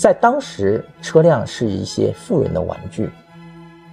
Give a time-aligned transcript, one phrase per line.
[0.00, 3.10] 在当时，车辆是一些富人的玩具。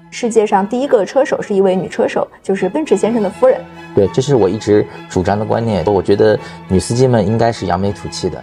[0.09, 3.59] 世界上第一个车手是一位女车手，就是奔驰先生的夫人。
[3.93, 5.83] 对，这是我一直主张的观念。
[5.85, 6.39] 我觉得
[6.69, 8.41] 女司机们应该是扬眉吐气的。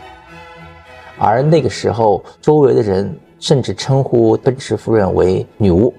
[1.16, 5.90] 而那个时候，周围的人甚至称呼奔驰夫人为女巫。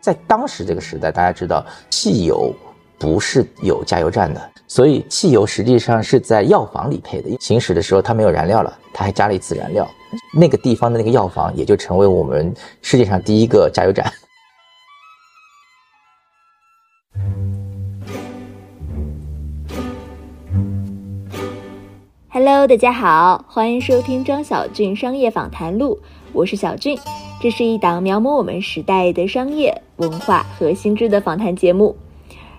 [0.00, 2.52] 在当时这个时代，大家知道汽油
[2.98, 7.36] 不是有加油站的，所以汽油实际上是在药房里配的。
[7.38, 9.88] 行驶的时候，它没有燃料了，它还加了一次燃料。
[10.34, 14.10] 那个地方的那个药房也就成为我们世界上第一个加油站。
[22.28, 25.98] Hello，大家好，欢迎收听张小俊商业访谈录，
[26.32, 26.98] 我是小俊，
[27.40, 31.96] 这是一档描摹我们时代的商业文化和新知的访谈节目。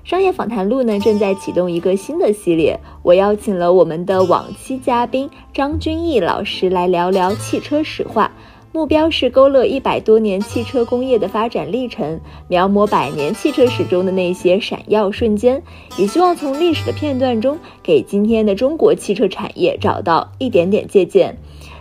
[0.05, 8.31] 商业访谈录呢正在启动一个新的系列，我邀请了我们的往期嘉宾张君毅老师来聊聊汽车史话。
[8.71, 15.63] 目标是勾勒一百多年汽车工业的发展历程，描摹百年汽车史中的那些闪耀瞬间，
[15.97, 21.35] 也希望从历史的片段中给今天的中国汽车产业找到一点点借鉴。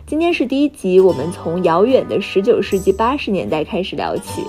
[0.06, 4.42] 今天是第一集，我们从遥远的十九世纪八十年代开始聊起。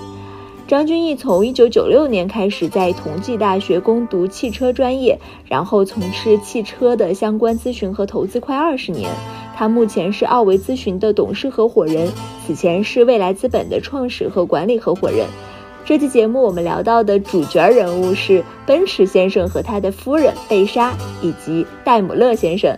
[0.67, 9.11] 张君毅从一九九六年开始在同济大学攻读汽车专业，然后从事汽车的相关咨询和投资快二十年。
[9.55, 12.11] 他目前是奥维咨询的董事合伙人，
[12.45, 15.27] 此前是未来资本的创始和管理合伙人。
[15.85, 22.75] 这期节目我们聊到的主角人物是奔驰先生和他的夫人贝莎，以及戴姆勒先生。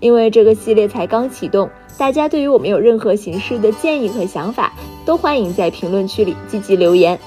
[0.00, 4.72] 因为这个系列才刚启动，大家对于我们有任何形式的建议和想法，
[5.10, 7.18] 都欢迎在评论区里积极留言。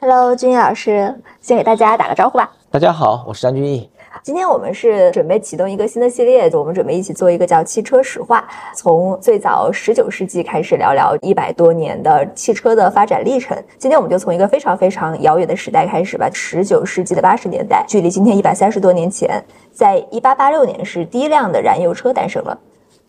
[0.00, 2.50] Hello，君毅老师，先给大家打个招呼吧。
[2.70, 3.90] 大家好，我是张君毅。
[4.22, 8.42] 今天我们是准备启动一个新的系列，我们准备一起做一个叫“汽车史话”，
[8.74, 13.54] 从最早十九世纪开始聊聊一百多年的汽车的发展历程。
[13.76, 22.58] 今天我们就从一个非常非常遥远的时代开始吧，十九世纪的八十年代，距离今天一百三十多年前，在一八八六年是第一辆的燃油车诞生了。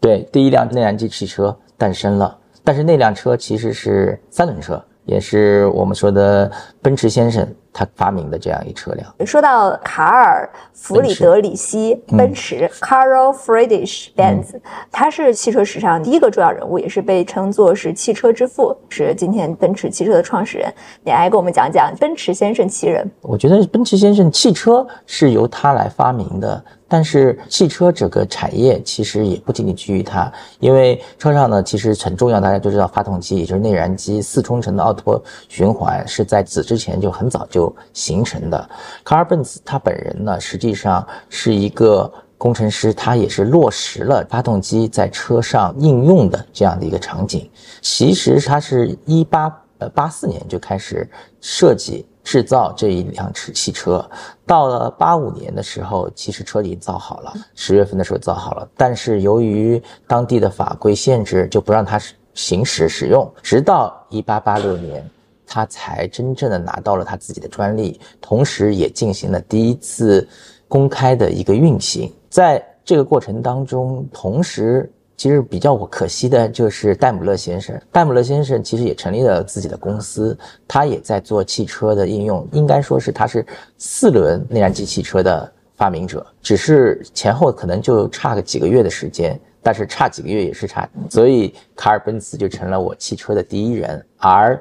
[0.06, 7.48] 对，第一辆内燃机汽车诞生了，但是那辆车其实是三轮车，也是我们说的奔驰先生。
[7.78, 9.14] 他发明的这样一车辆。
[9.26, 14.56] 说到卡尔·弗里德里希·奔驰 （Carl Friedrich Benz），
[14.90, 20.74] 他是汽车史上第一个重要人物，也是被称作是汽车之父，是今天奔驰汽车的创始人。
[21.04, 23.12] 你来给我们讲讲奔驰先生其人？
[23.22, 26.64] 我觉得奔驰先生汽车是由他来发明的。
[26.88, 38.70] 但是汽车整个产业其实也不仅仅基于它，因为车上呢其实很重要，大家都知道发动机也就是内燃机四冲程的奥托循环是在此之前就很早就形成的。
[39.04, 47.50] 卡尔·奔驰他本人呢实际上是一个工程师，他也是落实了发动机在车上应用的这样的一个场景。
[47.82, 51.10] 其实他是一八呃八四年就开始
[51.42, 52.06] 设计。
[52.26, 54.04] 制造这一辆车汽车，
[54.48, 58.68] 到了八五年的时候，其实车已经造好了，十月份的时候造好了。
[58.76, 62.02] 但是由于当地的法规限制，就不让它
[62.34, 63.32] 行驶使用。
[63.44, 65.08] 直到一八八六年，
[65.46, 70.28] 他才真正的拿到了他自己的专利，同时也进行了第一次
[70.68, 72.12] 公开的一个运行。
[72.28, 74.92] 在这个过程当中，同时。
[75.18, 77.80] 其实比较可惜的就是戴姆勒先生。
[77.92, 80.38] 戴姆勒先生其实也成立了自己的公司，
[80.68, 82.48] 他也在做汽车的应用。
[82.52, 83.46] 应该说是他是
[83.78, 90.88] 四轮内燃机汽车的发明者，只是前后可能就差个几个月的时间，但是差几个月也是差。
[91.10, 94.60] 所以卡尔奔驰就成了我汽车的第一人，而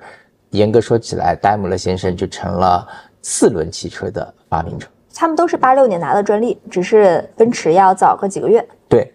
[0.50, 2.86] 严格说起来，戴姆勒先生就成了
[3.22, 4.86] 四轮汽车的发明者。
[5.12, 8.64] 他们都是八六年拿的专利，只是奔驰要早个几个月。
[8.88, 9.13] 对。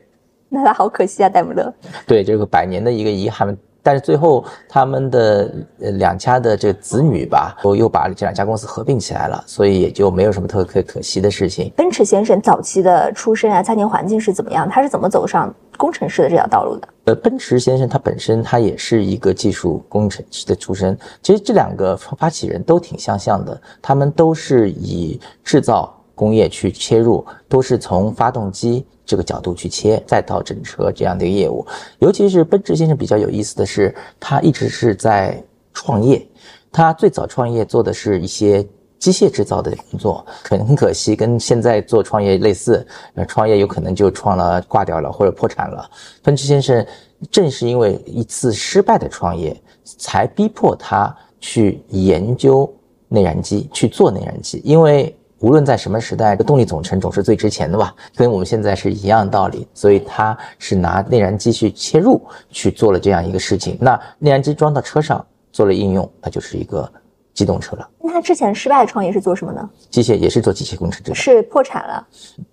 [0.51, 1.71] 那他好可惜啊，戴姆勒。
[2.07, 3.55] 对，这个百年的一个遗憾。
[3.81, 11.71] 但是最后他们的呃两家的这个子女吧，又又把这两家公司合并起来了，所以也就没有什么特可可惜的事情。
[11.77, 14.69] 奔驰先生早期的出身啊，家庭环境是怎么样？
[14.69, 16.87] 他是怎么走上工程师的这条道路的？
[17.05, 20.95] 呃，奔驰先生他本身他也是一个技术工程师的出身。
[21.23, 28.85] 其实这两个发起人都挺相像的，他们都是以制造工业去切入，都是从发动机。
[29.05, 31.65] 这个角度去切，再到整车这样的业务，
[31.97, 35.43] 尤其是奔驰先生比较有意思的是，他一直是在
[35.73, 36.23] 创业。
[36.71, 38.63] 他最早创业做的是一些
[38.99, 42.85] 机械制造的工作，很可惜，跟现在做创业类似，
[43.15, 45.89] 呃，创业有可能就创了挂掉了或者破产了。
[46.21, 46.85] 奔驰先生
[47.31, 49.59] 正是因为一次失败的创业，
[49.97, 52.71] 才逼迫他去研究
[53.07, 55.15] 内燃机，去做内燃机，因为。
[55.39, 59.67] 无论在什么时代，这动力总成总是最值钱的吧，跟我们现在是一样道理。
[59.73, 63.77] 所以它是拿内燃机去切入去做了这样一个事情。
[63.79, 66.91] 那内燃机装到车上做了应用，那就是一个
[67.39, 67.89] 机动车了。
[68.01, 69.69] 那他之前失败创业是做什么呢？
[69.89, 72.05] 机械也是做机械工程这个，是破产了。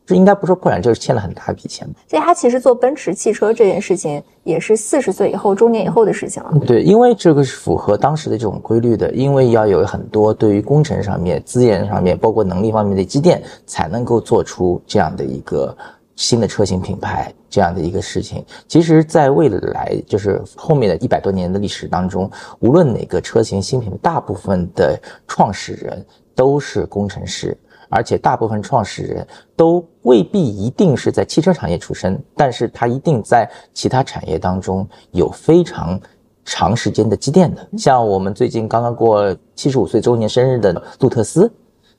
[0.06, 1.84] 这应该不说破产，就是欠了很大一笔钱。
[2.06, 6.52] 所以他其实做奔驰汽车这件事情，也是四十岁以后、中年以后的事情了。
[6.64, 15.76] 对，因为这个是符合当时的这种规律的，因为要有很多对于工程上面、资源上面，包括能力方面的积淀，才能够做出这样的一个
[16.16, 18.44] 新的车型品牌这样的一个事情。
[18.66, 22.28] 其实，在未来就是后面的一百多年的历史当中，
[22.58, 26.04] 无论哪个车型新品，大部分的创始人
[26.34, 27.56] 都是工程师。
[27.88, 29.24] 而且大部分创始人
[29.54, 35.98] 都未必一定是在汽车产业出身，但是他一定在其他产业当中有非常
[36.44, 37.64] 长时间的积淀的。
[37.78, 41.48] 像我们最近刚刚过七十五岁周年生日的路特斯，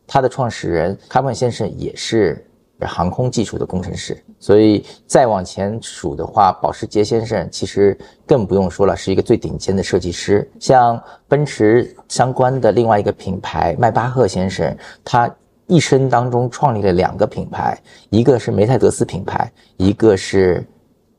[0.05, 2.45] 它的创始人卡本先生也是
[2.85, 4.21] 航空技术的工程师。
[4.37, 10.47] 所以再往前数的话，保时捷先生其实更不用说了，是一个最顶尖的设计师。
[10.59, 15.33] 像奔驰相关的另外一个品牌迈巴赫先生，他。
[15.69, 17.77] 一生当中创立了两个品牌，
[18.09, 20.65] 一个是梅赛德斯品牌，一个是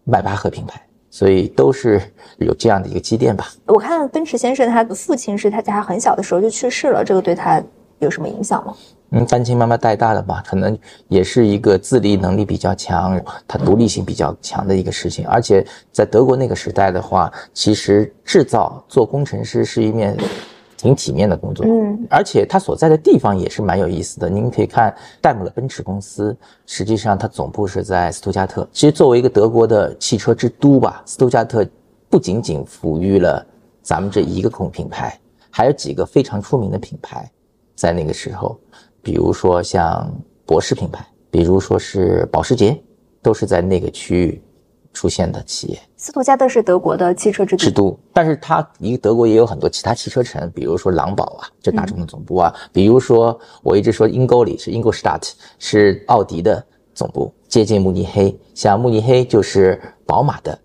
[0.04, 2.00] 迈巴赫品牌，所以都是
[2.38, 3.46] 有这样的一个积淀吧。
[3.66, 7.62] 我看奔驰先生他的父亲是他在他很小的时候就去世了，这个对他
[7.98, 8.74] 有什么影响吗？
[9.10, 10.78] 嗯，单亲妈妈带大的吧，可能
[11.08, 15.26] 也是一个自立能力比较强，他独立性比较强的一个事情。
[15.26, 20.16] 而且在德国那个时代的话，其实制造做工程师是一面。
[20.80, 24.30] 挺体面的工作，嗯，而且他所在的地方也是蛮有意思的。
[24.30, 26.36] 您可以看戴姆勒奔驰公司，
[26.66, 28.64] 实际上它总部是在斯图加特。
[28.72, 31.66] 其实作为一个德国的汽车之都吧，斯图加特
[32.08, 33.44] 不仅仅抚育了
[33.82, 35.18] 咱们这一个空品牌，
[35.50, 37.28] 还有几个非常出名的品牌，
[37.78, 38.58] 在那个时候，
[39.00, 40.12] 比如说像
[40.44, 42.76] 博士品牌，比如说是保时捷，
[43.22, 44.42] 都是在那个区域。
[44.94, 56.64] 出现的企业，斯图加特是德国的汽车之之都，但是它离德国也有很多其他汽车城，比如说狼堡啊，这大众的总部啊，比如说我一直说英沟里是英国 Start，，是奥迪的
[56.94, 60.58] 总部，接近慕尼黑，像慕尼黑就是宝马的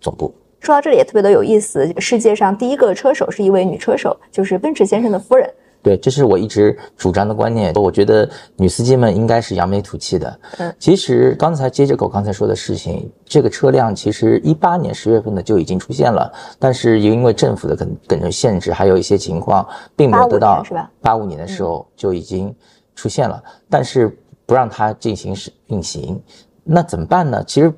[0.00, 0.34] 总部。
[0.60, 5.52] 说到这里也特别的有意思，世界上第一个车手是一位女车手，就是奔驰先生的夫人。
[5.86, 7.72] 对，这是我一直主张的观念。
[7.74, 10.40] 我觉得女司机们应该是扬眉吐气的。
[10.58, 16.28] 嗯，其实刚才接着狗刚才说的事情，这个车辆其实一八年十月份的就已经出现了，
[16.58, 20.60] 但是因为政府的等等着限制，还有一些情况，并没有得到。
[20.64, 20.90] 是吧？
[21.00, 22.52] 八五年的时候就已经
[22.96, 23.40] 出现了，
[23.70, 26.20] 但是不让它进行是运行，
[26.64, 27.44] 那怎么办呢？
[27.46, 27.72] 其实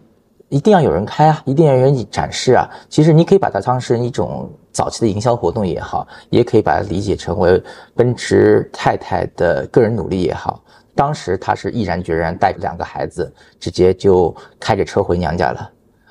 [0.48, 2.66] 一定要有人开啊，一定要有人展示啊。
[2.88, 4.50] 其实你可以把它当成一种。
[4.78, 7.60] 早期的营销活动也好，也可以把它理解成为
[7.96, 10.62] 奔驰太太的个人努力也好。
[10.94, 13.28] 当时她是毅然决然带着两个孩子，
[13.58, 15.68] 直接就开着车回娘家了，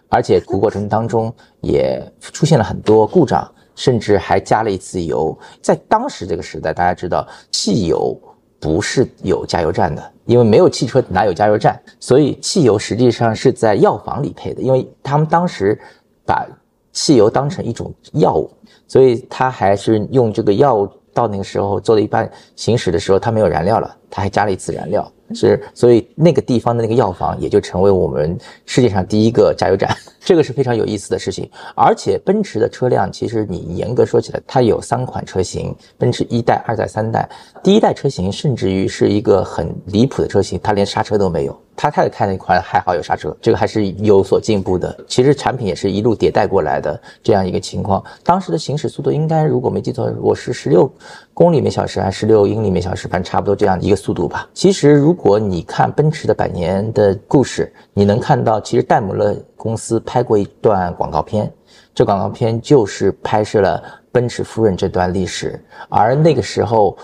[0.10, 5.34] 而且过程当中也出现了很多故障，甚至还加了一次油。
[5.62, 8.20] 在当时这个时代，大家知道汽油
[8.60, 15.80] 不是有加油站的，因为没有汽车哪有加油站，所以汽油实际上是在药房里配的，因为他们当时
[16.26, 16.46] 把
[16.92, 18.52] 汽油当成一种药物。
[18.88, 29.90] 所以他还是用这个药物，到那个时候做了一半行驶的时候，他没有燃料了，他还加了一次燃料，是所以那个地方的那个药房也就成为我们世界上第一个加油站，
[30.22, 31.50] 这个是非常有意思的事情。
[31.76, 37.28] 而且奔驰的车辆其实你严格说起来，它有三款车型，奔驰一代、二代、三代，
[37.64, 41.60] 第一代车型甚至于是一个很离谱的车型，它连刹车都没有。
[41.78, 44.98] 他太太开那款还好有刹车，这个还是有所进步的。
[45.08, 48.04] 其实产品也是一路迭代过来的这样一个情况。
[48.24, 50.92] 当时的行驶速度应该如果没记错，我是十六
[51.36, 54.50] 公里每小时还是十六英里每小时，反正差不多这样一个速度吧。
[54.56, 61.54] 其实如果你看奔驰的百年的故事，你能看到其实戴姆勒公司拍过一段广告片，
[61.94, 66.98] 这广告片就是拍摄了奔驰夫人这段历史，而那个时候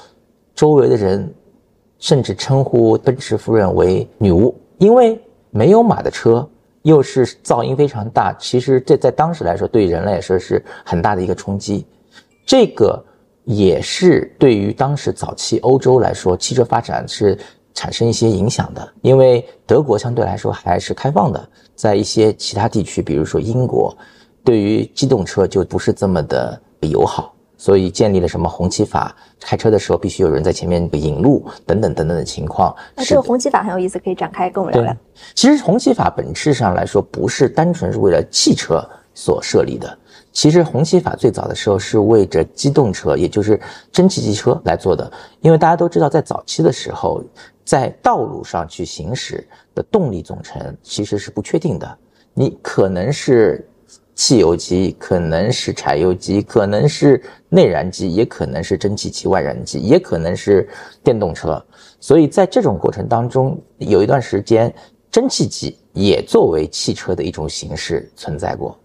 [0.56, 1.32] 周围的人
[2.00, 4.51] 甚至称呼奔驰夫人为女巫。
[4.84, 5.18] 因为
[5.50, 6.46] 没有马的车，
[6.82, 11.86] 又是噪音非常大，其实这在当时来说，对人类来说是很大的一个冲击。
[12.46, 13.02] 这个
[13.46, 17.40] 也是对于当时早期欧洲来说，汽车发展是
[17.74, 18.94] 产生一些影响的。
[19.02, 23.96] 因为德国相对来说还是开放的，在一些其他地区，比如说英国，
[24.44, 27.33] 对于机动车就不是这么的友好。
[27.63, 29.15] 所以建立了什么红旗法？
[29.39, 32.75] 开车的时候必须有人在前面引路，等等等等的情况。
[32.93, 34.93] 那这个红旗法很有意思，可以展开跟我们聊聊。
[35.34, 39.98] 其实红旗法本质上来说不是单纯是为了汽车所设立的，
[40.34, 43.58] 其实红旗法最早的时候是为着机动车，也就是
[43.93, 47.24] 蒸汽机车来做的，因为大家都知道，在早期的时候，
[47.63, 51.98] 在道路上去行驶的动力总成其实是不确定的，
[52.34, 53.65] 你可能是
[54.15, 60.67] 汽油机，可能是柴油机，可能是内燃机，也可能是蒸汽机外燃机，也可能是
[61.03, 61.63] 电动车，
[62.00, 64.74] 所以在这种过程当中，有一段时间，
[65.12, 68.77] 蒸汽机也作为汽车的一种形式存在过。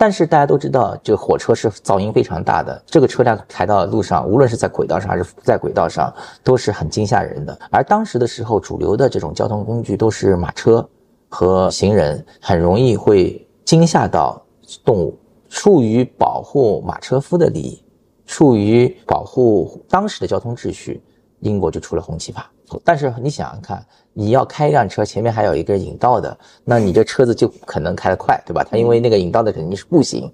[0.00, 2.80] 但是大家都知道，这个火车是噪音非常大的。
[2.86, 7.58] 这个车辆开到路上，无论是在轨道上还是在轨道上，都是很惊吓人的。
[7.68, 10.88] 而当时的时候，主流的这种交通工具都是马车
[11.28, 14.40] 和行人，很容易会惊吓到
[14.84, 15.18] 动物。
[15.48, 17.82] 出于保护马车夫的利益，
[18.26, 21.02] 出于保护当时的交通秩序，
[21.40, 22.50] 英国就出了红旗法。
[22.84, 23.84] 但是你想想看。
[24.14, 28.66] 你要开一辆车，前面还有一个引道的，那你这车子就可能开得快，对吧？
[28.68, 30.28] 它因为那个引道的肯定是步行，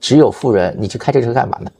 [0.00, 1.70] 只有富人，你去开这车干嘛呢？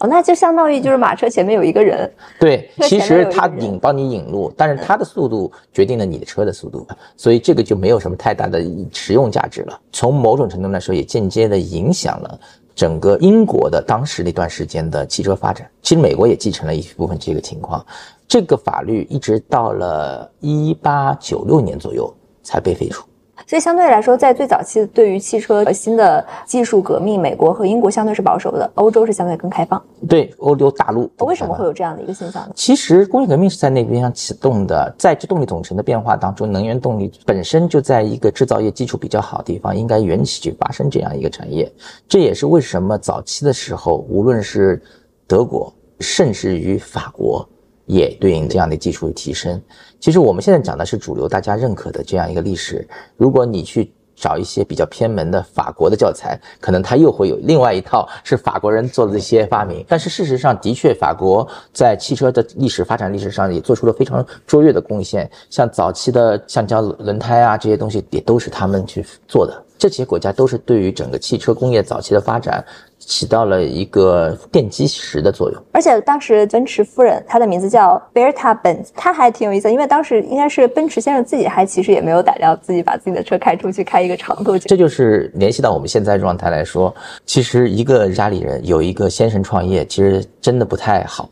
[0.00, 2.10] 哦，那就相当于就是马车前面有一个人。
[2.38, 9.78] 对，其实他引帮你引路，但是他的速度决定了你的车的速度，所以这个就没有什么太大的实用价值了。
[9.92, 12.40] 从某种程度来说，也间接的影响了
[12.74, 15.70] 整个英国的当时那段时间的汽车发展。
[15.82, 17.84] 其实美国也继承了一部分这个情况。
[18.26, 22.10] 这个法律一直到了一八九六年左右
[22.42, 23.04] 才被废除，
[23.46, 29.82] 所以相对来说，在最早期对于汽车新的技术革命，美国和英国相对是保守的，欧洲是相对更开放。
[30.08, 32.52] 对，欧洲大陆为什么会有这样的一个现象呢？
[32.54, 41.70] 其实工业革命是在那边上启动的，在这动力总成的变化当中，能源动力本身就在一个制造业基础比较好的地方，应该缘起去发生这样一个产业。
[42.08, 44.80] 这也是为什么早期的时候，无论是
[45.26, 47.46] 德国，甚至于法国。
[47.86, 49.60] 也对应这样的技术的提升。
[50.00, 52.88] 其实我们现在讲的是主流大家认可的这样一个历史。
[53.16, 59.82] 如果你去找一些比较偏门的法国的教材，可能它又会有另外一套是法国人做的这些发明。
[59.88, 65.30] 但是事实上，的确，法国在汽车的历史发展历史上也做出了非常卓越的贡献。
[65.48, 69.64] 像早期的橡胶轮胎啊这些东西，也都是他们去做的。
[69.78, 72.62] 这些国家都是对于整个汽车工业早期的发展。
[73.00, 84.56] 起到了一个奠基石的作用，而且当时奔驰夫人，她的名字叫 Berta Benz，她还挺有意思，因为当时应该是奔驰先生自己还其实也没有胆量自己把自己的车开出去开一个长途。
[84.58, 91.28] 这就是联系到我们现在状态来说，其实一个家里人有一个先生创业，其实真的不太好，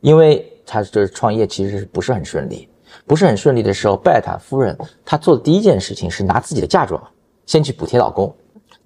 [0.00, 2.66] 因为他就是创业其实不是很顺利，
[3.06, 7.00] 不是很顺利的时候，贝塔夫人她做的第一件事情是拿自己的嫁妆
[7.44, 8.34] 先去补贴老公。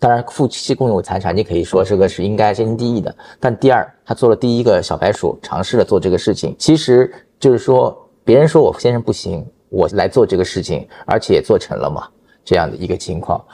[0.00, 3.12] 当然，夫妻共有财产，你可以说这个是应该先第一的。
[3.40, 12.09] 但第二，他做了第一个小白鼠，尝试了做这个事情，其实就是说，别人说我先生不行，我来做这个事情，而且也做成了嘛，
[12.45, 13.45] 这样的一个情况。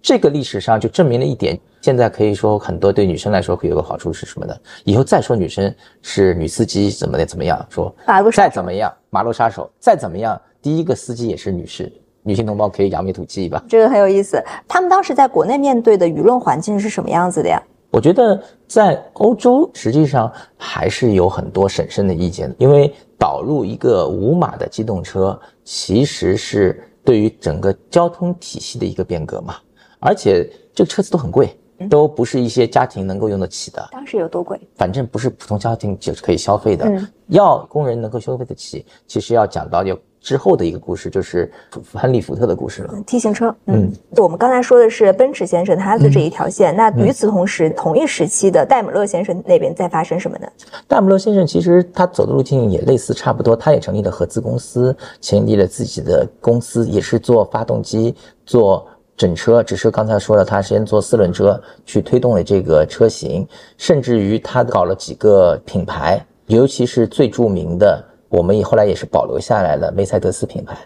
[0.00, 4.54] 这个历史上就证明了一点，现在可以说很多对女生来说会有个好处是什么呢？
[4.84, 7.92] 以后再说女生是女司机怎么的怎么样，说
[8.32, 11.92] 再怎么样马路杀手，再怎么样第一个司机也是女士。
[12.28, 13.64] 女性同胞可以扬眉吐气吧？
[13.66, 14.38] 这个很有意思。
[14.68, 17.58] 他们当时在国内面对的舆论环境是什么样子的呀？
[17.90, 29.54] 我觉得在欧洲实际上还是有很多审慎的意见的，因为导入一个无码的机动车，其实是对于整个交通体系的一个变革嘛。
[30.00, 31.58] 而且这个车子都很贵，
[31.88, 33.88] 都不是一些家庭能够用得起的。
[33.90, 34.60] 当时有多贵？
[34.76, 36.86] 反正不是普通家庭就是可以消费的。
[37.28, 39.98] 要工人能够消费得起，其实要讲到要。
[40.28, 41.50] 之后的一个故事就是
[41.94, 42.92] 亨利·福特的故事了。
[43.06, 46.76] T 型车，嗯，我们刚才说的是奔驰先生他的这一条线。
[46.76, 50.46] 那与此同时，同一时期的戴姆勒先生那边在发生什么呢？
[50.86, 59.62] 戴姆勒先生其实他走的路径也类似，差不多，他也成立了合资公司，成立了自己的公司，也是做发动机、做整车。
[59.62, 68.04] 只是刚才说了，他先做四轮车，去推动了这个车型，甚至于他搞了几个品牌，尤其是最著名的。
[68.28, 70.76] 我们也后来也是保留下来了梅赛德斯品牌，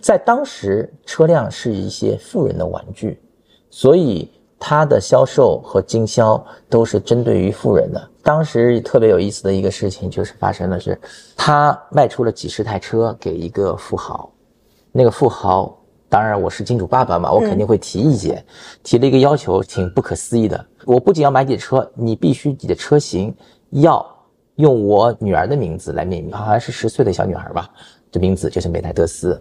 [0.00, 3.20] 在当时车辆是一些富人的玩具，
[3.68, 4.30] 所以
[4.60, 8.10] 它的销售和经销都是针对于富人的。
[8.22, 10.96] 当时特别有意思的一个事情就是发生的是，
[11.36, 14.30] 他卖出了几十台车给一个富豪，
[14.92, 15.76] 那个富豪
[16.08, 18.44] 当然我是金主爸爸嘛，我肯定会提意见，
[18.84, 23.34] 提了一个要求挺不可思议的，我不仅要买你的车，你必须你的车型
[23.70, 24.14] 要。
[24.58, 27.70] 用我女儿的名字来命名，好像是十岁的小女孩吧，
[28.10, 29.40] 这名字就是梅赛德斯，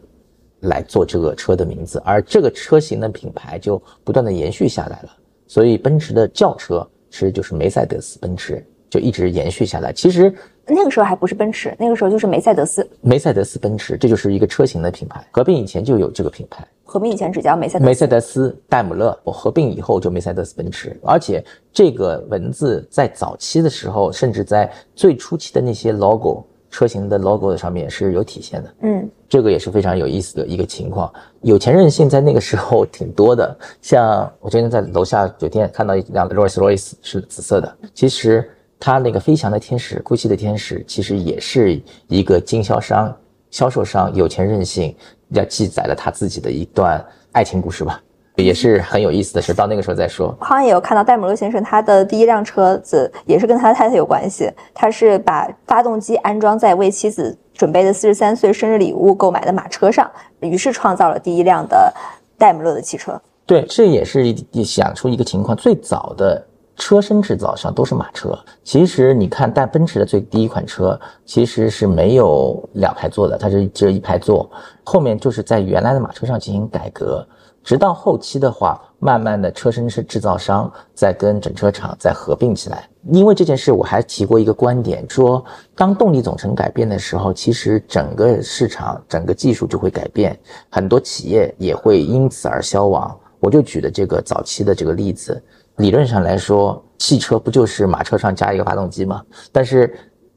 [0.60, 5.10] 来做这个车的名字，而这个车型的品牌就不断的延续下来了。
[5.48, 9.92] 所以奔驰的轿车其实就是梅赛德斯奔驰，就一直延续下来。
[9.92, 10.32] 其实
[10.68, 12.88] 那个时候还不是奔驰，那个时候就是梅赛德斯。
[13.02, 15.28] 梅赛德斯奔驰，这就是一个车型的品牌。
[15.32, 17.86] 合并以前就有这个品牌，合并以前只叫梅赛德斯。
[17.86, 28.74] 梅赛德斯、戴姆勒，我合并以后就梅赛德斯奔驰，而且这个文字在早期的时候，甚至在最初期的那些 logo 车型的 logo 上面是有体现的。
[28.84, 31.14] 嗯，这个也是非常有意思的一个情况。
[31.42, 43.14] 有钱任性在那个时候挺多的，像我今天在楼下酒店看到一辆 Rolls Royce 是紫色的，其实它那个飞翔的天使，GUCCI 的天使，其实也是一个经销商、
[43.50, 44.96] 销售商有钱任性，
[45.30, 48.02] 要记载了他自己的一段爱情故事吧，
[48.36, 49.54] 也是很有意思的事。
[49.54, 50.36] 到那个时候再说。
[50.40, 61.94] 好像也有看到戴姆勒先生他的第一辆车子也是跟他的太太有关系，他是把发动机安装在为妻子准备的四十三岁生日礼物购买的马车上，于是创造了第一辆的
[62.38, 63.20] 戴姆勒的汽车。
[63.46, 66.46] 对，这也是一想出一个情况，最早的
[66.78, 68.38] 车身制造商都是马车。
[68.64, 74.50] 其实你看，但奔驰的最第一款车其实是没有两排座的，它是只有一排座，
[74.84, 77.28] 后面就是在原来的马车上进行改革。
[77.64, 82.88] 直到后期的话，慢慢的车身是制造商再跟整车厂再合并起来。
[83.12, 85.44] 因为这件事，我还提过一个观点，说
[85.76, 93.14] 当动力总成改变的时候，其实整个市场、整个技术就会改变，很多企业也会因此而消亡。
[93.40, 95.44] 我就举的这个早期的这个例子，
[95.78, 99.24] 理论上来说，汽车不就是马车上加一个发动机吗？
[99.52, 99.94] 但是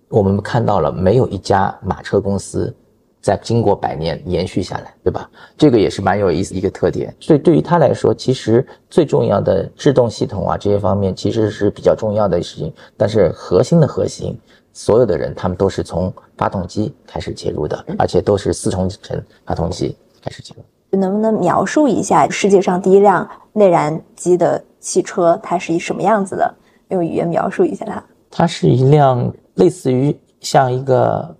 [0.08, 2.74] 我们看到了，没有一家马车公司
[3.22, 5.30] 在经过百年延续下来，对吧？
[5.56, 7.14] 这个也是蛮有意思一个特点。
[7.20, 12.72] 所以对于他来说，其实最重要的制动系统啊这些方面其实是比较重要的事情。
[12.96, 14.38] 但是核心的核心，
[14.74, 20.98] 所有的人他们都是从发动机开始介入的，而且都是四重程发动机开始介入。
[20.98, 26.54] 能不能描述一下世界上第一辆内燃机的汽车，它是一什么样子的？
[26.88, 28.02] 用语言描述一下它。
[28.30, 31.36] 它是一辆类似于像一个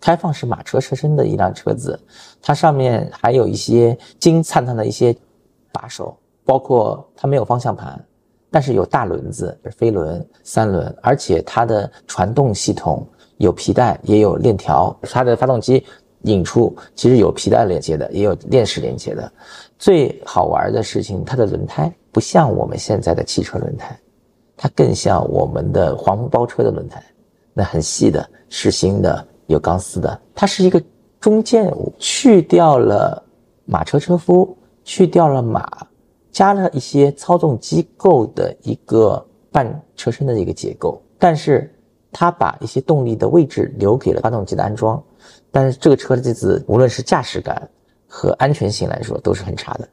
[0.00, 1.98] 开放式马车车身的一辆车子，
[2.42, 5.16] 它上面还有一些金灿灿的一些
[5.72, 7.98] 把手，包括它没有方向盘，
[8.50, 13.06] 但是有大轮子，飞轮、三轮，而且它的传动系统
[13.38, 15.84] 有皮带，也有链条，它的发动机
[16.22, 19.32] 引出其实有皮带连接的，也有链式连接的。
[19.82, 23.98] 最好玩的事情，它的轮胎不像我们现在的汽车轮胎。
[24.56, 27.02] 它更像我们的黄包车的轮胎，
[27.52, 30.20] 那很细的，实心的，有钢丝的。
[30.36, 30.80] 它是一个
[31.18, 33.20] 中间物，去掉了
[33.64, 35.68] 马车车夫，去掉了马，
[36.30, 41.02] 加了一些操纵机构的一个半车身的一个结构。
[41.18, 41.68] 但是
[42.12, 45.02] 它把一些动力的位置留给了发动机的安装。
[45.50, 47.68] 但是这个车的机子无论是驾驶感
[48.14, 49.88] 和安全性来说都是很差的。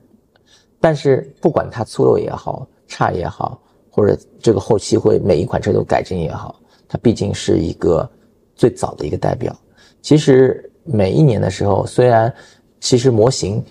[0.82, 3.62] 但是不管它粗陋也好，差也好。
[3.92, 8.10] 或者这个后期会每一款车都改进也好，它毕竟是一个
[8.56, 9.54] 最早的一个代表。
[10.02, 12.34] 其实每一年的时候，虽然
[12.80, 13.62] 其实模型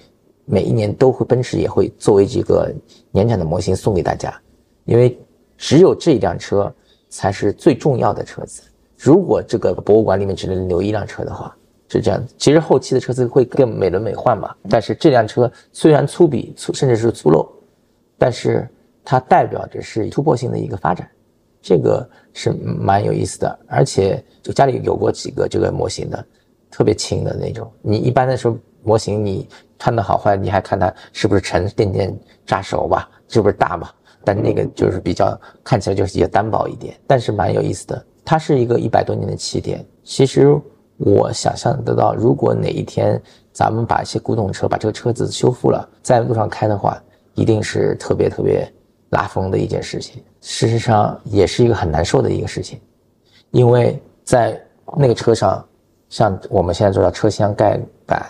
[0.44, 2.70] 每一年都会奔驰也会作为这个
[3.10, 4.38] 年产的模型送给大家，
[4.84, 5.18] 因为
[5.56, 6.74] 只有这一辆车
[7.08, 8.60] 才是最重要的车子。
[8.98, 11.56] 如果这个博物馆里面只能留一辆车的话，
[11.88, 12.22] 是这样。
[12.36, 17.48] 其实后期的车子会更美轮美奂嘛，但是这辆车虽然粗鄙粗甚至是粗陋，
[18.16, 18.68] 但是。
[19.10, 21.10] 它代表着是突破性的一个发展，
[21.62, 23.58] 这个是蛮有意思的。
[23.66, 26.26] 而且就家里有过几个这个模型的，
[26.70, 27.72] 特别轻的那种。
[27.80, 29.48] 你一般的时候模型你
[29.78, 33.94] 看的好坏，你还看它是不是沉甸甸扎手吧，是不是大吧？
[34.22, 38.04] 但那个就是比较看起来就是也单薄一点，但是蛮有意思的。
[38.26, 39.82] 它是一个一百多年的起点。
[40.04, 40.54] 其实
[40.98, 43.20] 我想象得到，如果哪一天
[43.52, 47.02] 咱们把一些古董车把这个车子修复了，在路上开的话，
[47.34, 48.70] 一定是特别特别。
[49.10, 52.78] 拉风的一件事情，事实上也是一个很难受的一个事情，
[53.52, 54.62] 因为在
[54.98, 55.66] 那个车上，
[56.10, 58.22] 像我们现在做到车厢盖板、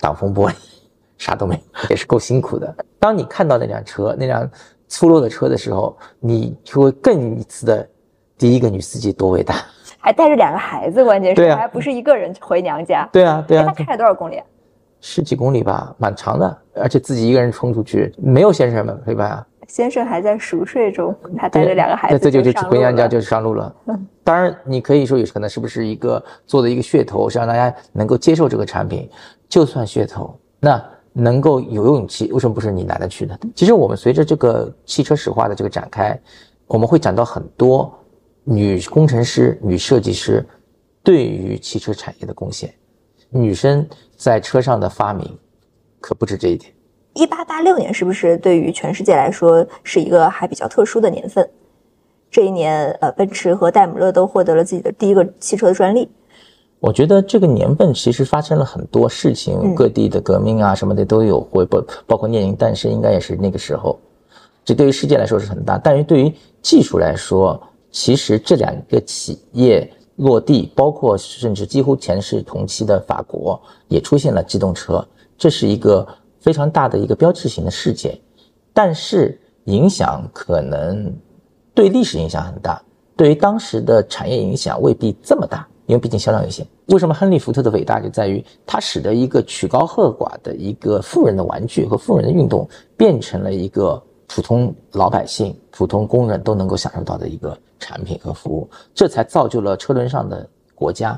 [0.00, 0.54] 挡风玻璃，
[1.18, 2.74] 啥都没有， 也是够辛苦的。
[2.98, 4.50] 当你看到那辆车、那辆
[4.88, 7.88] 粗陋的车的时候，你就会更一次的，
[8.36, 9.64] 第一个女司机多伟大，
[10.04, 13.08] 还带着两个孩子，关键是还不是一个人回娘家。
[13.10, 13.64] 对啊，对啊。
[13.66, 14.38] 他开了多少公里？
[15.00, 19.46] 十几公里吧，蛮长的，而且自己一个人冲出去，没有先生们陪伴啊。
[19.66, 23.74] 先生还在熟睡中，他带着两个孩子，这就就回娘家就上路了。
[24.22, 29.08] 当然，你可以说有可能是不是一个做的一个噱头，是让大家能够接受这个产品。
[29.48, 33.34] 就算噱头，那能够有勇气，为什么不是你男的去呢？
[33.54, 36.18] 其实我们随着这个汽车史话的这个展开，
[36.66, 37.90] 我们会讲到很多
[38.44, 40.44] 女工程师、女设计师
[41.02, 42.72] 对于汽车产业的贡献。
[43.30, 45.26] 女生在车上的发明，
[46.00, 46.72] 可不止这一点。
[47.14, 51.48] 一八八六年是不是对于全世界来说是一个还比较特殊的年份？
[52.30, 56.08] 这一年，呃，奔驰和戴姆勒都获得了自己的第一个汽车的专利。
[56.80, 63.98] 我觉得这个年份其实发生了很多事情，嗯各地的革命啊什么的都有会，包包括聂宁诞生，应该也是那个时候。
[64.64, 67.62] 这对于世界来说是很大，但是对于技术来说，
[67.94, 75.06] 其实这两个企业落地，包括甚至几乎前世同期的法国也出现了机动车，
[75.38, 76.04] 这是一个
[76.40, 78.18] 非常大的一个标志性的事件。
[78.72, 81.14] 但是影响可能
[81.72, 82.82] 对历史影响很大，
[83.16, 86.66] 对于当时的产业影响未必这么大，因为毕竟销量有限。
[86.86, 94.02] 为什么亨利·福特的伟大就在于他使得一个曲高和寡的一个富人的玩具和富人的运动，变成了一个
[94.34, 100.44] 普通老百姓、普通工人都能够享受到的一个产品和服务，这才造就了车轮上的
[100.74, 101.16] 国家。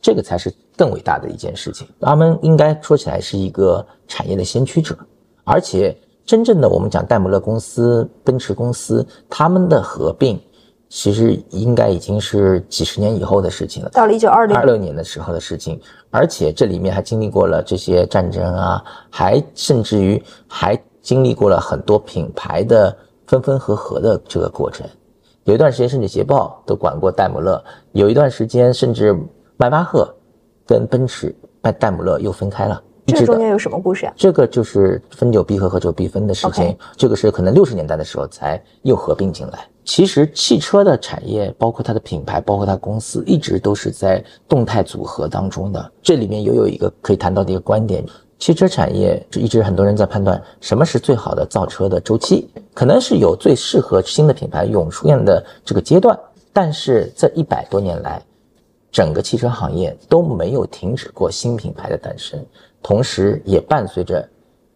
[0.00, 1.86] 这个才是更伟大的一件事情。
[2.00, 4.96] 他们应该说起来是一个产业的先驱者，
[5.44, 10.40] 而且真正的我们讲戴姆勒公司、奔驰公司，他们的合并，
[10.88, 13.90] 其实应该已经是几十年以后的事情了。
[13.90, 24.86] 到了一九二零二六年的时候的事情，而且这里面还经历过了这些战争啊，还甚至于还经历过了很多品牌的分分合合的这个过程。
[25.44, 29.18] 有一段时间，甚至捷豹都管过戴姆勒；有一段时间，甚至
[29.56, 30.08] 迈巴赫
[30.66, 32.82] 跟奔驰、拜戴姆勒又分开了。
[33.06, 34.12] 这中间有什么故事啊？
[34.16, 36.76] 这个就是分久必合，合久必分的事情。
[36.96, 39.66] 这个是可能六十年代的时候才又合并进来。
[39.84, 45.90] 其实汽车的产业，包括它的品牌，包括它公司，一直都是在动态组合当中的。
[46.00, 48.04] 这里面又有一个可以谈到的一个观点：
[48.40, 56.18] 汽车产业是一直很多人在判断什么是最好的造车的周期，可能是有最适合新的品牌涌出现的这个阶段。
[56.50, 58.20] 但是这一百多年来，
[58.90, 62.42] 整个汽车行业都没有停止过新品牌的诞生，
[62.82, 64.26] 同时也伴随着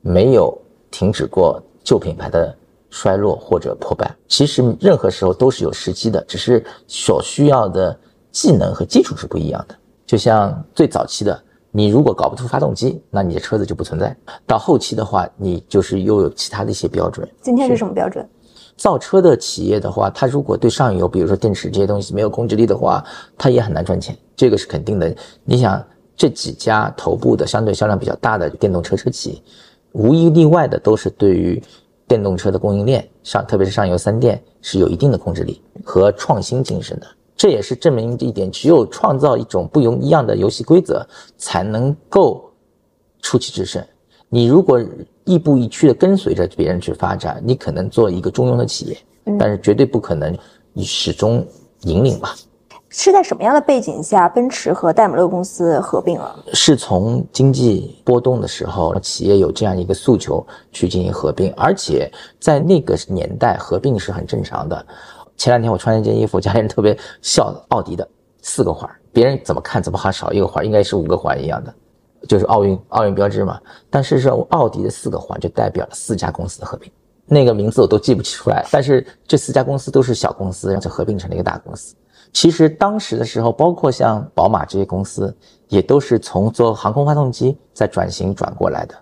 [0.02, 0.56] 没有
[0.90, 2.54] 停止过旧品牌的
[2.90, 4.14] 衰落或者破败。
[4.28, 7.98] 其实任何时候都是有时机的，只是所需要的
[8.30, 9.74] 技能和基础是不一样的。
[10.04, 11.42] 就像最早期的，
[11.76, 14.14] 你如果搞不出发动机，那你的车子就不存在；
[14.46, 17.28] 到后期的话，你就是又有其他的一些标准。
[17.42, 18.24] 今天是什么标准？
[18.76, 23.04] 造车的企业的话，它如果对上游，比如说电池这些东西没有控制力的话，
[23.36, 25.12] 它也很难赚钱，这个是肯定的。
[25.42, 25.84] 你想，
[26.16, 29.42] 这几家头部的相对销量比较大的电动车车企，
[29.90, 31.60] 无一例外的都是对于
[32.06, 37.06] 电动车的供应链上，特别是上游三电是有一定的控制力和创新精神的。
[37.36, 42.50] 这也是证明一点，只有创造一种不一样的游戏规则，才能够
[43.20, 43.84] 出奇制胜。
[44.28, 44.80] 你如果
[45.24, 48.98] 亦步亦趋的跟随着别人去发展，你可能做一个中庸的企业，
[49.38, 50.36] 但是绝对不可能
[50.72, 51.46] 你始终
[51.82, 52.34] 引领吧。
[52.96, 56.44] 是在什么样的背景下，奔驰和戴姆勒公司合并了？
[56.52, 64.86] 是从经济波动的时候，企业有这样一个诉求去进行合并，而且在那个年代合并是很正常的。
[65.36, 68.08] 前两天我穿了一件衣服，家里人特别笑奥迪的
[68.42, 71.74] 四个环，别人怎么看怎么还少一个环，应该是五个环一样的，
[72.28, 73.60] 就是奥运奥运标志嘛。
[73.90, 76.90] 但事实上，奥迪的四个环就代表了四家公司的合并，
[77.26, 81.94] 那个名字我都记不起出来，但是这四家公司都是小公司，然后就合并成了一个大公司。
[82.32, 85.34] 其实当时的时候，包括像宝马这些公司，
[85.68, 88.94] 也都是从做航空发动机再转型转过来的。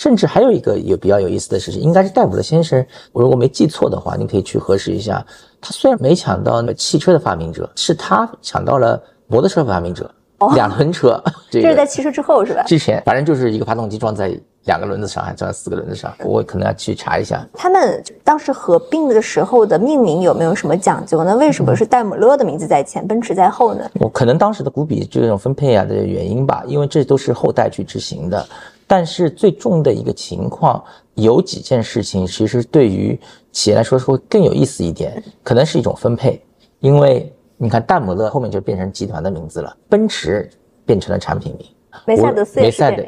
[0.00, 2.82] 甚至还有一个有比较有意思的事情，应该是戴姆勒先生，
[3.12, 5.22] 我如果没记错的话，你可以去核实一下。
[5.60, 10.10] 他虽然没抢到汽车的发明者，是他抢到了摩托车发明者，
[10.54, 11.22] 两轮车。
[11.50, 12.62] 这是在汽车之后是吧？
[12.62, 14.34] 之前，反正就是一个发动机装在
[14.64, 16.10] 两个轮子上，还装在四个轮子上。
[16.24, 17.46] 我可能要去查一下。
[17.52, 21.36] 他们当时合并的时候的命名有没有什么讲究呢？
[21.36, 23.84] 为什么是戴姆勒的名字在前，奔驰在后呢？
[24.00, 28.46] 我可能当时的股比这种分配啊的原因吧，因为这都是后代去执行的。
[28.90, 30.82] 但是最重的一个情况，
[31.14, 33.16] 有几件事情其实对于
[33.52, 36.42] 企业来说是会更有意思一点，可能是一种分配，
[36.80, 40.50] 因为你看戴姆勒后面就变成集团的名字了，奔驰
[40.84, 41.68] 变成了产品名，
[42.04, 43.04] 梅赛德斯梅赛德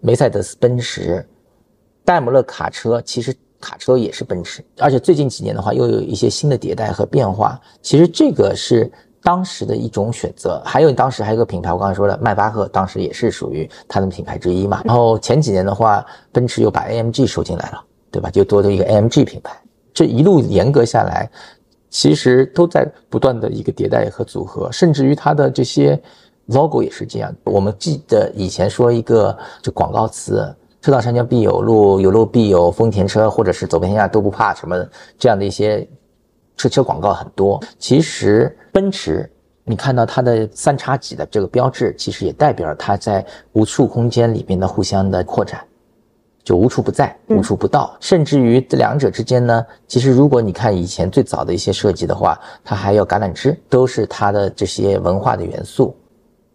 [0.00, 1.26] 梅赛德斯奔驰，
[2.04, 8.92] 戴姆勒卡车其实卡车也是奔驰，而且最近几年的话又有一些新的迭代和变化，其实这个是
[9.26, 10.62] 当时的一种选择。
[10.64, 14.82] 还有当时还有一个品牌，我刚才说了，迈巴赫当时也是属于它的品牌之一嘛。
[14.84, 18.30] 然后前几年的话，奔驰又把 AMG 收进来了，对吧？
[18.30, 19.60] 就多了一个 AMG 品牌。
[19.92, 21.28] 这一路严格下来，
[21.90, 26.00] 其实都在不断的一个迭代和组合，甚至于它的这些
[26.44, 27.34] logo 也是这样。
[27.42, 30.54] 我们记得以前说一个就广告词。
[30.82, 34.86] 车到山前必有路，有路必有丰田车，或者是走遍天下都不怕什么
[35.18, 35.84] 这样的一些
[36.56, 37.62] 车车广告很多。
[37.78, 39.30] 其实奔驰，
[39.64, 45.62] 你看到它的三叉戟的这个标志，其实也代表了它在无数空间里面的互相的扩展，
[46.44, 47.96] 就无处不在，无处不到。
[48.00, 55.94] 甚至于这两者之间呢，其实如果你看以前最早的一些设计的话，它还有橄榄枝，都是它的这些文化的元素。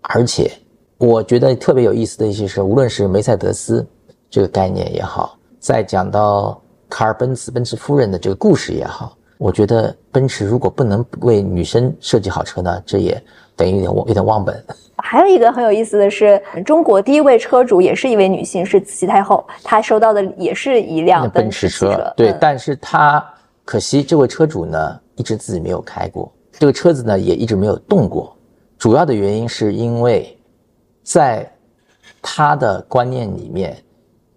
[0.04, 0.52] 而且
[0.98, 3.86] 我觉得特别有意思的一些是，无论是梅赛德斯
[4.30, 6.60] 这个概念也好，再讲到
[6.90, 13.20] 卡尔奔驰奔驰夫人的这个故事也好，我觉得奔驰如果不能为女生设计好车呢，这也
[13.56, 14.64] 等于有点有点忘本。
[15.04, 22.14] 还有一个很有意思的是，中国第一位车主也是一位女性，是慈禧太后，她收到的也是一辆奔驰车。
[22.16, 23.26] 对，但是她
[23.66, 28.38] 可惜这位车主呢，一直自己没有开过，这个车子呢也一直没有动过。
[28.78, 30.38] 主要的原因是因为，
[31.02, 31.52] 在
[32.22, 33.76] 他的观念里面，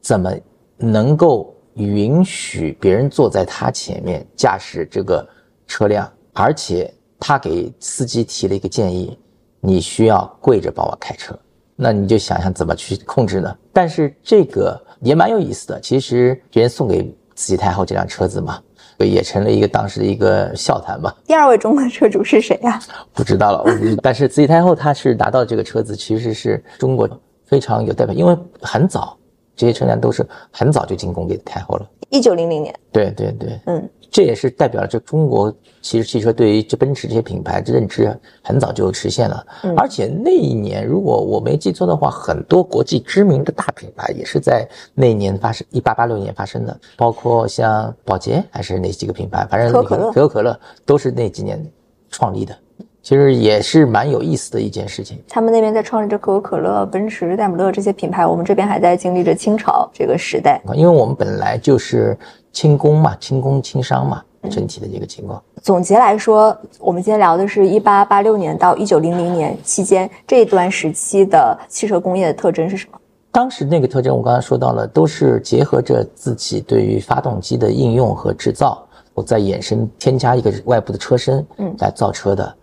[0.01, 0.33] 怎么
[0.79, 5.27] 能够允许别人坐在他前面驾驶这个
[5.67, 6.11] 车辆？
[6.33, 9.19] 而且他给司机提了一个建议。
[9.67, 11.35] 你需要跪着帮我开车，
[11.75, 13.57] 那你就想想怎么去控制呢？
[13.73, 15.81] 但是这个也蛮有意思的。
[15.81, 17.03] 其实别人送给
[17.35, 18.61] 慈禧太后这辆车子嘛，
[18.99, 21.17] 也成了一个当时的一个笑谈吧。
[21.25, 22.79] 第二位中国车主是谁呀？
[23.15, 23.65] 不知道了。
[24.03, 27.09] 但是慈禧太后她是拿到这个车子，其实是中国
[27.47, 29.17] 非常有代表，因为很早
[29.57, 31.91] 这些车辆都是很早就进贡给太后了。
[32.11, 32.75] 一九零零年。
[32.93, 33.89] 对对对，嗯。
[34.11, 39.45] 这也是代表了这中国其实汽车对于这奔驰这些品牌的认知很早就实现了，
[39.77, 51.61] 而且那一年如果我没记错的话，很多国际知名的大品牌也是在那一年发生，一八八六年发生的，包括像宝洁还是哪几个品牌，反正可口可乐，可口可乐都是那几年
[52.09, 52.57] 创立的。
[53.05, 55.23] 其实也是蛮有意思的一件事情。
[55.29, 60.59] 他们那边在创立着可口可乐、奔驰、戴姆勒这些品牌，我们这边还在经历着清朝这个时代。
[60.75, 62.17] 因为我们本来就是
[62.51, 65.41] 轻工嘛，轻工轻商嘛，整体的这个情况。
[65.61, 72.99] 总结来说，我们今天聊的是一八八六年到一九零零年期间这一段时期的汽车工业的特征是什么？
[73.31, 82.55] 当时那个特征，我刚才说到了，都是结合着自己对于发动机的应用和制造，我再衍生添加一个外部的车身，嗯，来造车的。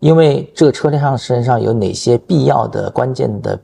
[0.00, 3.58] 因为这个车辆身上有哪些必要的关键的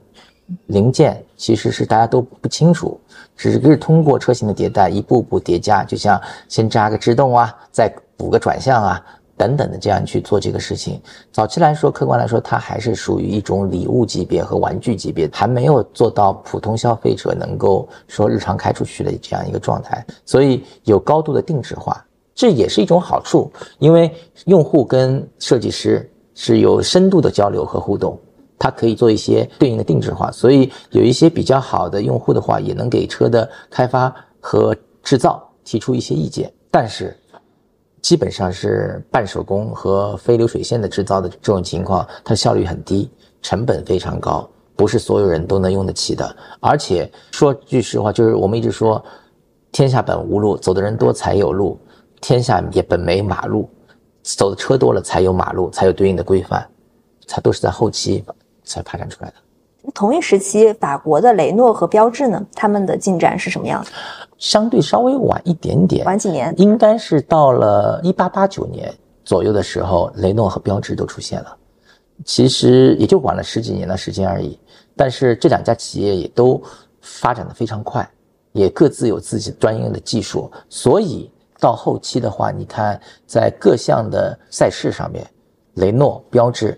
[0.66, 3.00] 零件，其实是大家都不清楚，
[3.36, 9.02] 只是通过车型的迭代，一步步叠加，就像先扎个制动啊，再补个转向啊，
[9.36, 11.00] 等等的这样去做这个事情。
[11.32, 22.04] 早期来说，客观来说，它还是属于一种礼物级别和玩具级别，还没有做到普通消费者能够说日常开出去的这样一个状态，所以有高度的定制化。
[22.34, 24.10] 这也是一种好处，因为
[24.46, 28.18] 用户跟设计师是有深度的交流和互动，
[28.58, 36.50] 它可以做一些对应的定制化，所以有一些比较好的用户的话，也能给车的开发和制造提出一些意见。
[36.70, 37.14] 但是，
[38.00, 43.10] 基本上是半手工和非流水线的制造的这种情况，它效率很低，
[43.42, 46.34] 成本非常高，不是所有人都能用得起的。
[46.60, 49.04] 而且说句实话，就是我们一直说，
[49.70, 51.78] 天下本无路，走的人多才有路。
[52.22, 53.68] 天下也本没马路，
[54.22, 56.64] 走的车多了才有马路，才有对应的规范，
[57.26, 58.24] 它都是在后期
[58.62, 59.90] 才发展出来的。
[59.92, 63.90] 同一时期，法国的雷诺和标致呢，他们的进展是什么样的？
[64.38, 71.56] 相对稍微晚一点点，晚几年，应该是到了一八八九年左右的时候，雷诺和标致都出现了。
[72.24, 74.56] 其实也就晚了十几年的时间而已。
[74.94, 76.62] 但是这两家企业也都
[77.00, 78.08] 发展的非常快，
[78.52, 81.28] 也各自有自己专业的技术，所以。
[81.62, 85.24] 到后期的话，你看在各项的赛事上面，
[85.74, 86.76] 雷诺、标致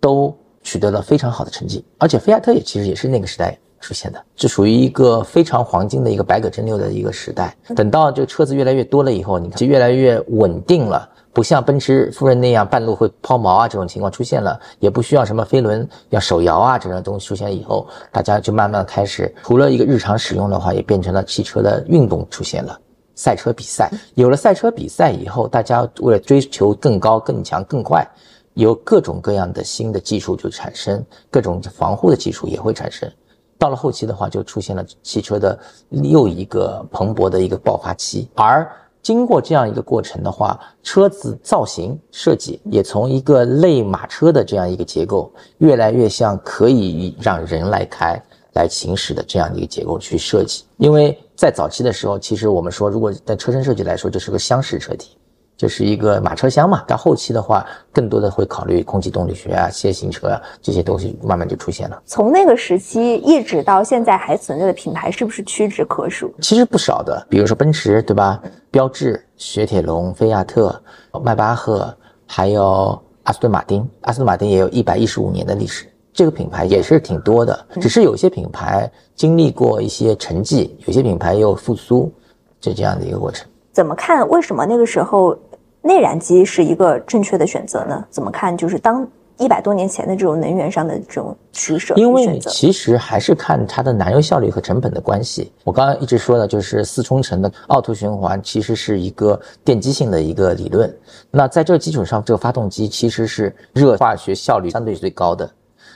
[0.00, 7.56] 都取得了非常好的成绩，而且菲亚特也其实也是那个时代出现的，这属于一个非常黄金的一个百舸争流的一个时代。
[7.76, 22.76] 等到这个车子越来越多了以后，你看就越来越稳定了，不像奔驰夫人那样半路会抛锚啊这种情况出现了，也不需要什么飞轮要手摇啊这种东西出现以后，大家就慢慢开始除了一个日常使用的话，也变成了汽车的运动出现了。
[23.14, 28.06] 赛车比赛有了赛车比赛以后，大家为了追求更高、更强、更快，
[28.54, 33.10] 有各种各样的新的技术就产生，各种防护的技术也会产生。
[33.56, 35.58] 到了后期的话，就出现了汽车的
[35.90, 38.28] 又一个蓬勃的一个爆发期。
[38.34, 38.68] 而
[39.00, 48.20] 经过这样一个过程的话，车子造型设计也从一个类马车的这样一个结构，越来越像可以让人来开。
[48.54, 55.16] 来行驶的这样的一个结构去设计，因为在早期的时候，其实我们说，如果在车身设计来说，就是个厢式车体，
[55.56, 56.82] 就是一个马车厢嘛。
[56.86, 62.00] 到后期的话，更多的会考虑空气动力学啊、楔形车啊这些东西，慢慢就出现了。
[62.06, 66.32] 从那个时期一直到现在还存在的品牌，是不是屈指可数？
[66.40, 68.40] 其实不少的，比如说奔驰，对吧？
[68.70, 70.80] 标致、雪铁龙、菲亚特、
[71.24, 71.92] 迈巴赫，
[72.26, 73.88] 还有阿斯顿马丁。
[74.02, 75.86] 阿斯顿马丁也有一百一十五年的历史。
[76.14, 82.10] 这个品牌也是挺多的，只是有些品牌经历过一些沉寂，有些品牌又复苏，
[82.60, 83.44] 就这样的一个过程。
[83.72, 84.26] 怎么看？
[84.28, 85.36] 为什么那个时候
[85.82, 88.04] 内燃机是一个正确的选择呢？
[88.08, 88.56] 怎么看？
[88.56, 89.04] 就是当
[89.38, 91.92] 一百多年前的这种能源上的这种取舍？
[91.96, 95.50] 因为其实还是看它的燃油效率和成本的关系。
[95.64, 100.96] 我刚刚一直说的就是四冲程的奥凸循环，其实是一个电机性的一个理论。
[101.32, 105.50] 那在这基础上，这个发动机其实是热化学效率相对最高的。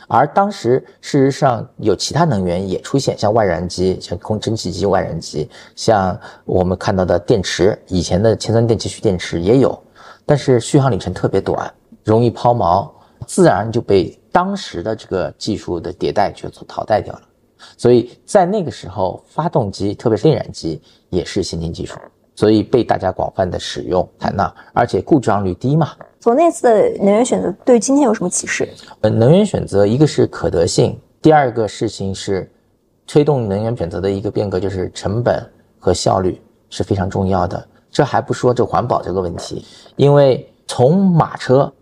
[0.08, 9.78] 而当时事实上有其他能源也出现，像外燃机、像空蒸汽机、外燃机，像我们看到的电池，以前的铅酸电气蓄电池也有，
[10.24, 11.70] 但是续航里程特别短，
[12.04, 12.90] 容易抛锚，
[13.26, 17.22] 自然就被当时的这个技术的迭代就所淘汰掉了。
[17.76, 21.98] 所以在那个时候，发动机特别是内燃机也是先进技术，
[22.34, 25.90] 所以被大家广泛的使用采纳，而且故障率低嘛。
[26.28, 28.68] 从那次的能源选择对今天有什么启示？
[29.00, 32.52] 呃，能源选择一个是可得性，第二个事情是
[33.06, 35.42] 推动能源选择的一个变革，就是成本
[35.78, 36.38] 和效率
[36.68, 37.66] 是非常重要的。
[37.90, 39.64] 这还不说这环保这个问题，
[39.96, 41.72] 因为从马车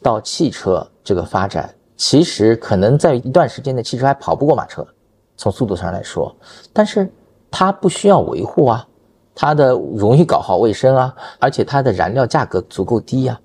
[0.00, 4.82] 到汽车这个发展，其实可能在一段时间内汽车还跑不过马车，
[5.36, 6.34] 从速度上来说，
[6.72, 7.06] 但是
[7.50, 8.88] 它不需要维护啊，
[9.34, 13.38] 它的容易搞好卫生啊，而且它的燃料价格足够低呀。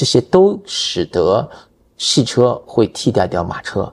[0.00, 1.46] 这些都使得
[1.98, 3.92] 汽车会替代掉马车。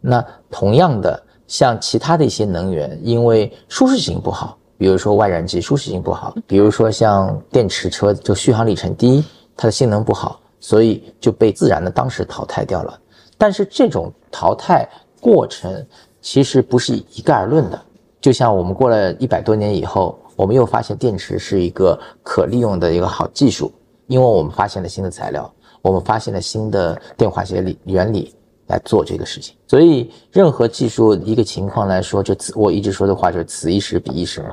[0.00, 9.22] 那同样的，像其他的一些能源，因为舒适性不好，比如说外燃机舒适性不好，比如说像电池车就续航里程低，
[9.54, 12.98] 它的性能不好，所以就被自然的当时淘汰掉了。
[13.36, 14.88] 但是这种淘汰
[15.20, 15.86] 过程
[16.22, 17.78] 其实不是一概而论的。
[18.22, 23.70] 就像我们过了一百多年以后，我们又发现电池是一个可利用的一个好技术。
[24.06, 28.34] 因为我们发现了新的材料，我们发现了新的电化学理原理
[28.66, 34.44] 来做这个事情，所以任何技术一个情况来说，就此我一直说的话就是此一时彼一时，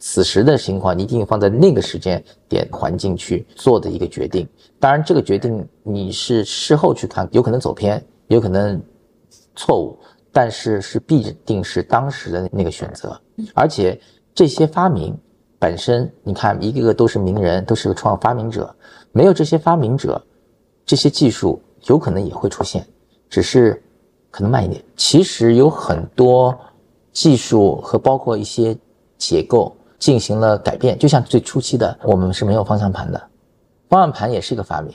[0.00, 4.46] 此时的情况你一定放在那个时间点环境去做的一个决定。
[4.78, 8.80] 当然，这个决定你是事后去看，有可能走偏，有可能
[9.54, 9.98] 错误，
[10.32, 13.18] 但是是必定是当时的那个选择，
[13.54, 13.98] 而且
[14.34, 15.16] 这些发明。
[15.58, 18.74] 本身你看，一个个都是名人，都是个创发明者。
[19.12, 20.22] 没有这些发明者，
[20.84, 22.86] 这些技术有可能也会出现，
[23.30, 23.82] 只是
[24.30, 24.84] 可能慢一点。
[24.96, 26.56] 其实有很多
[27.10, 28.76] 技术和包括一些
[29.16, 30.98] 结构进行了改变。
[30.98, 33.18] 就像最初期的，我们是没有方向盘的，
[33.88, 34.94] 方向盘也是一个发明。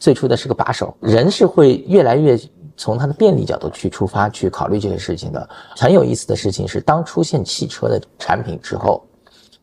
[0.00, 2.36] 最初的是个把手，人是会越来越
[2.76, 5.48] 从它的便利角度去出发去考虑这个事情的。
[5.76, 9.00] 很有意思的事情是，当出现汽车的产品之后。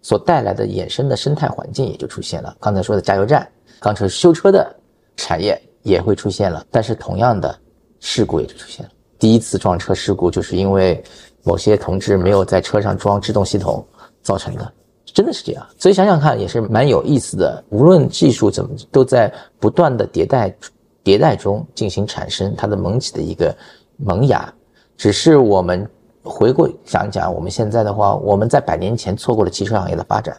[0.03, 2.55] 所带来的衍生的生态环境也就出现了。
[2.59, 4.75] 刚才说的加油站、钢车修车的
[5.15, 7.57] 产业也会出现了，但是同样的
[8.01, 8.91] 事故也就出现了。
[9.17, 11.01] 第一次撞车事故就是因为
[11.43, 13.83] 某些同志没有在车上装制动系统
[14.21, 14.73] 造成的，
[15.05, 15.65] 真的是这样。
[15.79, 17.63] 所以想想看，也是蛮有意思的。
[17.69, 20.53] 无论技术怎么都在不断的迭代、
[21.01, 23.55] 迭代中进行产生，它的萌起的一个
[23.95, 24.53] 萌芽，
[24.97, 25.89] 只是我们。
[26.23, 30.35] 回过想一想，我们现在的话，我们在百年前错过了汽车行业的发展，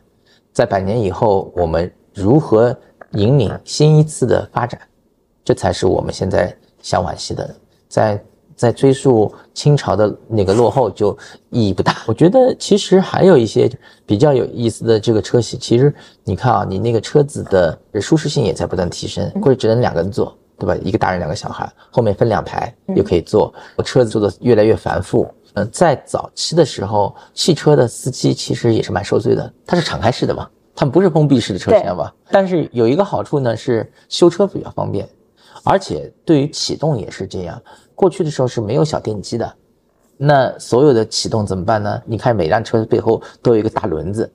[0.52, 2.74] 在百年以后，我们如何
[3.12, 4.80] 引领新一次的发展，
[5.44, 7.54] 这才是我们现在想惋惜的。
[7.88, 8.24] 在
[8.56, 11.16] 在追溯清朝的那个落后，就
[11.50, 11.96] 意义不大。
[12.06, 13.70] 我觉得其实还有一些
[14.06, 20.76] 比较有意思的这个车系，其实你看啊，你那个车子的舒适性也在不断提升，或者只能两个人坐，对吧？
[20.82, 23.52] 一个大人两个小孩，后面分两排又可以坐，
[23.84, 25.28] 车子做的越来越繁复。
[25.54, 29.52] 嗯，在早期的时候，汽车的司机其实也是蛮受罪的。
[29.64, 32.12] 它是敞开式的嘛，它不是封闭式的车厢嘛？
[32.30, 35.08] 但是有一个好处呢，是修车比较方便，
[35.62, 37.60] 而且对于启动也是这样。
[37.94, 39.54] 过去的时候是没有小电机的，
[40.16, 42.02] 那所有的启动怎么办呢？
[42.04, 44.28] 你看每辆车背后都有一个大轮子，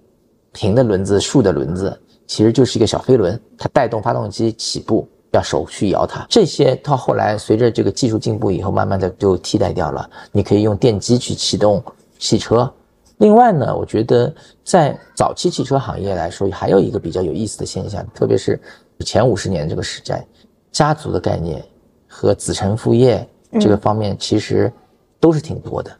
[0.53, 5.05] 平的轮子、竖的轮子，其实就是一个小飞轮，它带动发动机起步。
[5.31, 10.09] 要手去摇它，这些到后来随着这个技术进步以后，慢慢的就替代掉了。
[10.31, 11.83] 你可以用电机去启动
[12.17, 12.71] 汽车。
[13.17, 18.59] 另外呢，我觉得在早期汽车行业来说，还有一个比较有意思的现象，特别是
[19.01, 20.25] 前五十年这个时代，
[20.71, 21.63] 家族的概念
[22.07, 23.27] 和子承父业
[23.59, 24.71] 这个方面其实
[25.19, 25.91] 都是挺多的。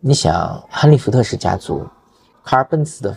[0.00, 1.86] 你想，亨利福特是家族，
[2.42, 3.16] 卡尔奔驰的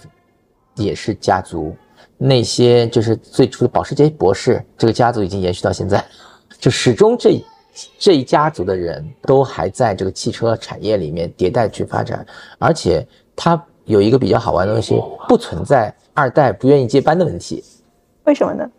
[0.75, 1.75] 也是家族。
[2.17, 6.03] 那些就是最初的保时捷博士，这个家族已经延续到现在，
[6.59, 7.43] 就始终这
[7.99, 12.25] 这一家族的人都还在这个汽车产业里面迭代去发展，
[12.57, 17.63] 而且它有一个比较好玩的东西，不存在二代不愿意接班的问题。
[18.23, 18.69] 为什么呢？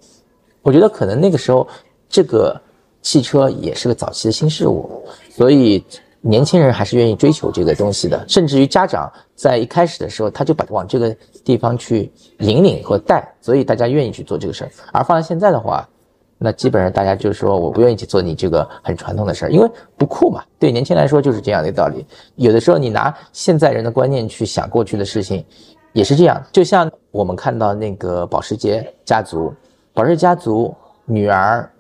[0.63, 1.69] 我觉得可能那个时候
[2.09, 2.61] 这个
[3.03, 5.85] 汽车也是个早期的新事物，所以。
[6.27, 12.11] 年轻人还是愿意追求这个东西的，甚至于家长在一开始的时候，他就把往这个地方去
[12.41, 14.71] 引领和带，所以大家愿意去做这个事儿。
[14.93, 15.89] 而放在现在的话，
[16.37, 20.43] 那基本上大家就说我不愿意去做你这个很传统的事儿，因为不酷嘛。
[20.59, 22.05] 对年轻人来说就是这样的道理。
[22.35, 25.45] 有的时候你拿现在人的观念去想过去的事情，
[25.93, 26.45] 也是这样。
[26.51, 29.55] 就像我们看到那个保时捷家族，
[29.95, 30.75] 保时捷家族
[31.05, 31.71] 女儿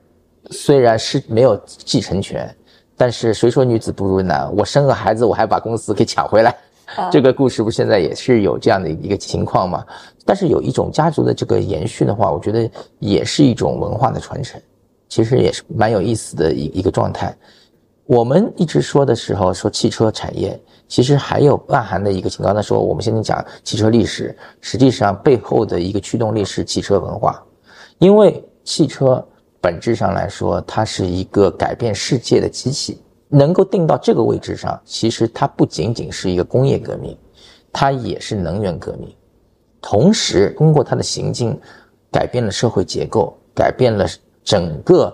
[0.50, 2.48] 虽然是没有继承权，
[2.96, 4.50] 但是谁说女子不如男？
[4.56, 6.56] 我生个孩子，我还把公司给抢回来。
[7.10, 9.84] 这个故事不现在也是有这样的一个情况吗？
[10.24, 12.70] 但是有一种家族的这个延续的话，我觉得
[13.00, 14.60] 也是一种文化的传承，
[15.08, 17.36] 其实也是蛮有意思的一一个状态。
[18.04, 22.54] 我们一直说的时候说汽车产业，其实还有暗含的一个情况。
[22.54, 27.42] 那说我们现在讲汽车历史，实际上背后的一个驱动力是汽车文化，
[27.98, 29.26] 因为汽车
[29.66, 33.02] 本质上来说，它是一个改变世界的机器。
[33.28, 37.18] 能够定到这个位置上，其实它不仅仅是一个工业革命，
[37.72, 39.12] 它也是能源革命。
[39.80, 41.60] 同时，通过它的行进，
[42.12, 44.06] 改变了社会结构，改变了
[44.44, 45.12] 整个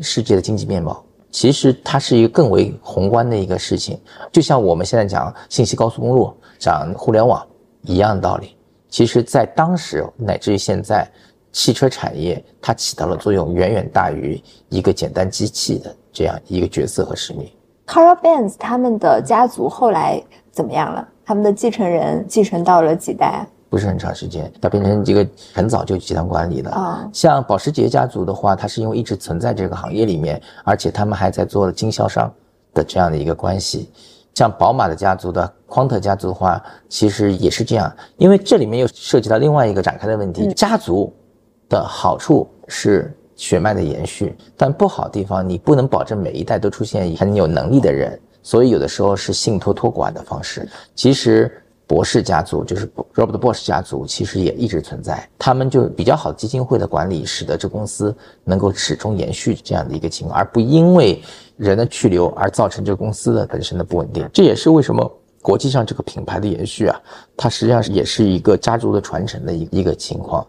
[0.00, 1.04] 世界的经济面貌。
[1.30, 4.00] 其实它是一个更为宏观的一个事情，
[4.32, 7.46] 就像我们现在讲信息高速公路、讲互联网
[7.82, 8.56] 一样的道理。
[8.88, 11.06] 其实，在当时乃至于现在，
[11.52, 15.94] 汽车产业它起到的作用远远大于一个简单机器的。
[16.12, 17.48] 这样一个角色和使命。
[17.86, 20.20] Carl Benz 他们的家族后来
[20.50, 21.08] 怎么样了？
[21.24, 23.46] 他们的继承人继承到了几代？
[23.68, 25.24] 不是很长时间，它变成一个
[25.54, 26.70] 很早就集团管理的。
[26.72, 32.28] 啊，像保时捷家族的话，它是因为一直存在这个行业里面，而且他们还在做经销商
[32.74, 33.88] 的这样的一个关系。
[34.34, 41.12] 像宝马的家族的匡特家族的话，其实也是这样，因为这里面又涉及到另外一个展开的问题：家族
[41.70, 43.10] 的好处是。
[43.36, 50.68] 血脉的延续，但不好的地方，你不能保证每一代都出现很有能力的人，所以有的时候是信托托管的方式。
[50.94, 51.50] 其实
[51.86, 55.26] 博士家族就是 Robert Bosch 家族，其实也一直存在。
[55.38, 58.14] 他们就比较好基金会的管理，使得这公司
[58.44, 61.22] 能够始终延续这样的一个情况，而不因为
[61.56, 64.28] 人的去留而造成这个公司的本身的不稳定。
[64.34, 65.10] 这也是为什么
[65.40, 67.00] 国际上这个品牌的延续啊，
[67.38, 70.46] 它实际上也是一个家族的传承的一一个情况。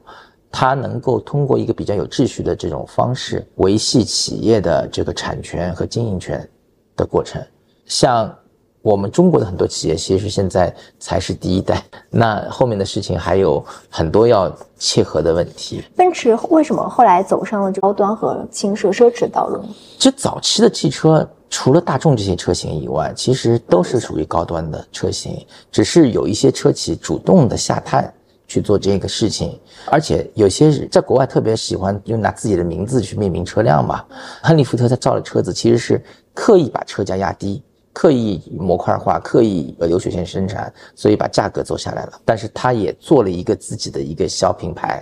[0.52, 6.48] 它能够通过一个比较有秩序的这种方式维系企业的这个产权和经营权
[6.96, 7.42] 的过程。
[7.86, 8.34] 像
[8.82, 15.84] 我们中国的很多企业，其实现在才是第一代， 那后面的事情还有很多要切合的问题。
[15.96, 19.64] 奔驰为什么后来走上了高端和轻奢奢侈道路？
[20.00, 28.12] 其实早期的汽车，除了大众这些车型以外，其实都是属于高端的车型，只是有一些车企主动的下探。
[28.52, 29.58] 去做这个事情，
[29.90, 34.04] 而且有些在国外特别喜欢用拿自己的名字去命名车辆嘛。
[34.44, 42.20] 亨利·福特他造的车子其实是刻意把车价压低，刻意模块化，刻意呃流水线生产，所以把价格做下来了。
[42.26, 45.02] 但是他也做了一个自己的一个小品牌，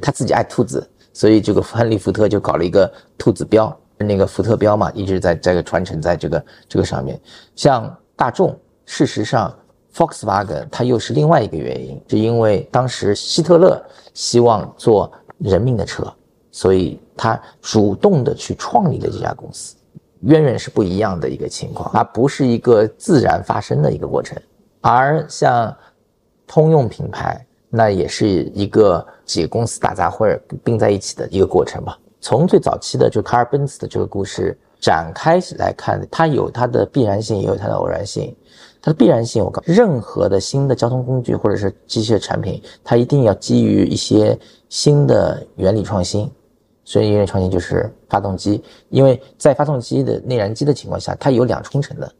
[0.00, 7.20] 他自己爱兔子，所以这个亨利·福特就搞了一个兔子标，那个福特标嘛，一直在这个传承在这个这个上面。
[7.54, 9.54] 像大众，事实上。
[9.98, 13.84] Volkswagen 它又是另外一个原因，是因为当时希特勒
[14.14, 16.06] 希望做人民的车，
[16.52, 19.74] 所以他主动的去创立了这家公司，
[20.20, 24.40] 渊源是不一样的一个情况，而不是一个自然发生的一个过程。
[24.80, 25.76] 而像
[26.46, 31.98] 通用品牌，那也是一个几个公司打杂或者并在一起的一个过程吧。
[32.20, 38.34] 从最早期的就卡尔奔驰的这个故事展开来看，它有它的必然性，也有它的偶然性。
[38.88, 44.38] 它的必然性，我告任何的新的交通工具或者是机械产品，它一定要基于一些
[44.70, 46.30] 新的原理创新。
[46.86, 52.10] 所以原理创新就是发动机，因为在发动机的内燃机的情况下，它有两冲程的，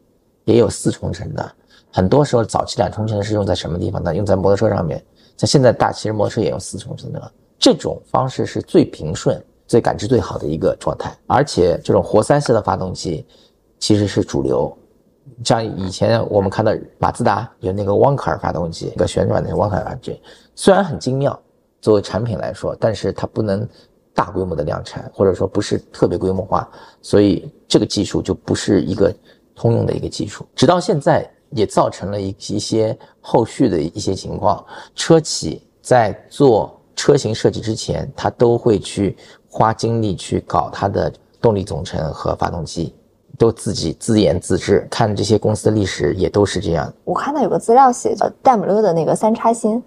[0.45, 1.51] 也有四冲程的。
[1.91, 4.15] 很多时候早期两冲程是用在什么地方呢？
[4.15, 5.03] 用在摩托车上面。
[5.37, 7.33] 在现在大，其实摩托车也用四冲程的。
[7.59, 11.17] 这种方式是最平顺、最感知最好的一个状态。
[11.29, 13.25] 而且这种活塞式的发动机
[13.79, 14.71] 其实是主流。
[15.45, 20.21] 像以前我们看到马自达有那个汪克尔发动机，一个旋转的汪克尔发动机，
[20.55, 21.39] 虽然很精妙，
[21.81, 23.67] 作为产品来说，但是它不能
[24.13, 26.69] 大规模的量产，或者说不是特别规模化，
[27.01, 29.15] 所以这个技术就不是一个
[29.55, 30.45] 通用的一个技术。
[30.57, 34.65] 直到现在，也造成了一一些后续的一些情况，
[34.95, 39.17] 车企在做车型设计之前，它都会去
[39.49, 42.93] 花精力去搞它的动力总成和发动机。
[43.39, 46.93] 都自己自言自制，看这些公司的历史也都是这样。
[47.05, 49.83] 我看到有个资料写，叫戴姆勒的那个三叉星，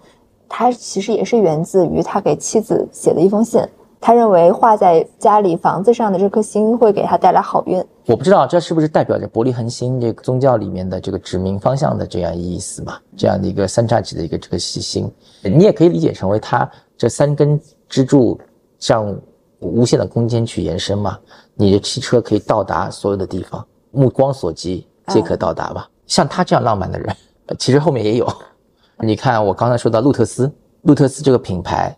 [0.48, 3.62] 它其实也是源自于他给妻子写的一封信。
[4.00, 7.80] 他认为画在家里房子上的这颗星会给他带来好运。
[8.06, 12.98] 我不知道这是不是代表着伯利恒星这个宗教里面的这个指明方向的这样意思嘛？
[13.16, 15.08] 这样的一个三叉戟的一个这个细星，
[15.42, 18.40] 你也可以理解成为它这三根支柱
[18.80, 19.16] 向
[19.60, 21.16] 无限的空间去延伸嘛。
[21.54, 25.88] 你的汽车可以到达所有的地方，目光所及皆可到达吧。
[26.06, 27.16] 像他这样浪漫的人，
[27.58, 28.26] 其实后面也有。
[29.00, 30.50] 你看，我刚才说到路特斯，
[30.82, 31.96] 路特斯这个品牌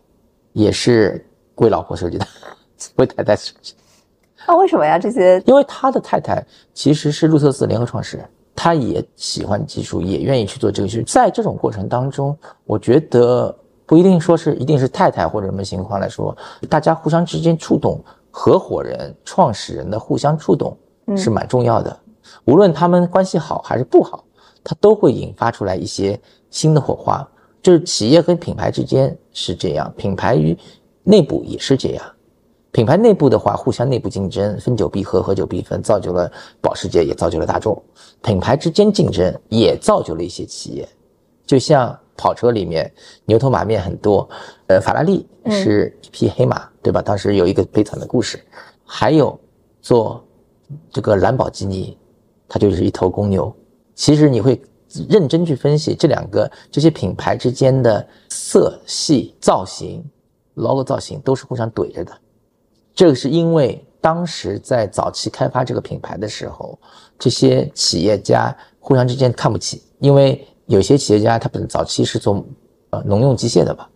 [0.52, 1.24] 也是
[1.56, 2.26] 为老婆设计的，
[2.96, 3.74] 为太太设计。
[4.46, 4.98] 那为什么呀？
[4.98, 5.42] 这些？
[5.46, 11.02] 因为他的太太其实是路特斯联合创始人，他也喜欢技术，也愿意去做这个事。
[11.04, 13.54] 在这种过程当中，我觉得
[13.86, 16.36] 不一定说是一定是太太或者什么情况来说，
[16.68, 17.98] 大家互相之间触动，
[18.36, 20.76] 合伙人、创始人的互相触动
[21.16, 21.96] 是蛮重要的。
[22.46, 24.24] 无论他们关系好还是不好，
[24.64, 26.20] 它都会引发出来一些
[26.50, 27.26] 新的火花。
[27.62, 30.58] 就是企业跟品牌之间是这样，品牌与
[31.04, 32.04] 内部也是这样。
[32.72, 36.28] 品牌内部的话，互相内部竞争，分久必合，合久必分，造就了
[36.60, 37.80] 保时捷，也造就了大众。
[38.20, 40.88] 品牌之间竞争也造就了一些企业，
[41.46, 42.92] 就像跑车里面
[43.24, 44.28] 牛头马面很多，
[44.66, 47.02] 呃，法拉利是一匹黑马，对吧？
[47.02, 48.42] 当时有一个悲惨的故事。
[48.84, 49.38] 还有
[49.80, 50.22] 做
[50.90, 51.96] 这个兰博基尼，
[52.46, 53.54] 它就是一头公牛。
[53.94, 54.60] 其实你会
[55.08, 60.04] 认真去分析这两个这些品牌之间的色系、造型、
[60.54, 62.12] logo 造型都是互相怼着的。
[62.94, 66.78] 这个是因为当时在早期开发这个品牌的时候，
[67.18, 72.44] 这些企业家互相之间看不起，因为有些企业家他本早期是做
[72.90, 73.88] 呃农用机械的吧，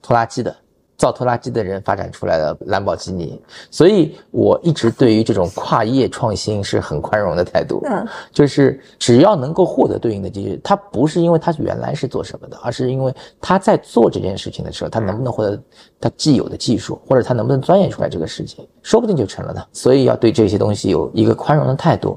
[0.00, 0.54] 拖拉机的。
[0.98, 3.40] 造拖拉机的人发展出来的兰博基尼，
[3.72, 7.80] 所以我一直对于这种跨业创新是很宽容的态度。
[7.86, 15.60] 嗯，就是只要能够获得对应的技术，他不是因为他原来是做什么的，而是因为他在做这件事情的时候，他能不能获得
[16.00, 19.60] 他既有的技术，或者他能不能钻研出来这个事情，说不定就成了呢。
[19.72, 22.16] 所以要对这些东西有一个宽容的态度，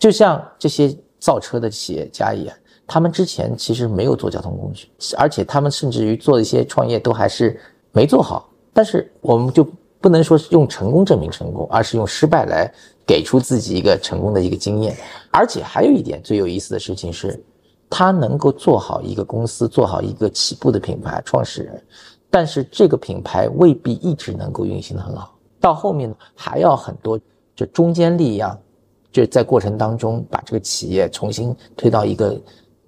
[0.00, 2.56] 就像这些造车的企业家一样，
[2.86, 7.58] 他们之前其实没有做交通工具，而且他们甚至于做一些创业都还是。
[7.92, 9.66] 没做好，但是我们就
[10.02, 12.70] 不能说是用成功证明成功，而是用失败来
[13.06, 14.94] 给出自己一个成功的一个经验。
[15.30, 17.42] 而且还有一点最有意思的事情是，
[17.88, 21.82] 他能够做好一个公司，做好一个起步的品牌创始人，
[22.28, 27.18] 但是这个品牌未必一直能够运行的很好，到后面还要很多
[27.54, 28.58] 就中间力量，
[29.10, 32.38] 就在过程当中把这个企业重新推到一个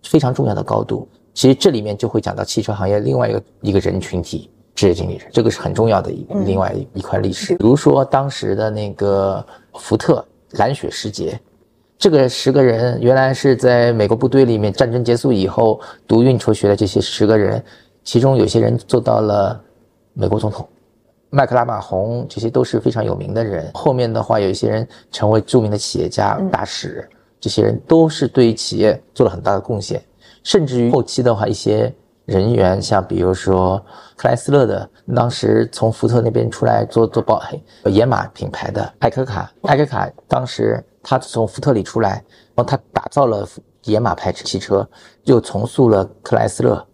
[0.08, 1.06] 非常重要的高度。
[1.34, 4.50] 其实这里面就会讲到汽车行业另外一个一个人群体。
[4.78, 7.56] 职业经理人，这个是很重要的一另外一块历史。
[7.56, 9.44] 比如说当时的那个
[9.74, 11.36] 福特蓝雪时节，
[11.98, 17.60] 这个十个人原来是在美国部队里面，战争结束以后读运筹学的这些十个人，
[18.04, 19.60] 其中有些人做到了
[20.12, 20.68] 美国总统，
[21.30, 23.68] 麦克拉马洪，这些都是非常有名的人。
[23.74, 27.08] 后面的话，有一些人成为著名的企业家大使，
[27.40, 30.02] 这些人都是对企业做了很大的贡献，
[30.42, 31.94] 甚至于后期的话，一些。
[32.28, 33.82] 人员像比如说
[34.14, 34.86] 克莱斯勒的，
[35.16, 37.42] 当时从福特那边出来做做保
[37.86, 42.22] 野马品牌的艾克卡，艾克卡当时他从福特里出来，
[42.54, 43.48] 然后他打造了
[43.84, 44.86] 野马牌汽车，
[45.24, 46.86] 又重塑了克莱斯勒。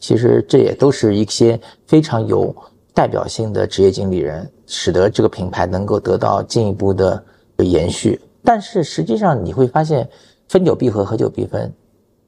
[0.00, 2.52] 其实这也都是一些非常有
[2.92, 7.24] 代表性的职业经理人，使得这个品牌能够得到进一步的
[7.58, 8.20] 延续。
[8.44, 10.08] 但是实际上你会发现，
[10.48, 11.72] 分久必合，合久必分。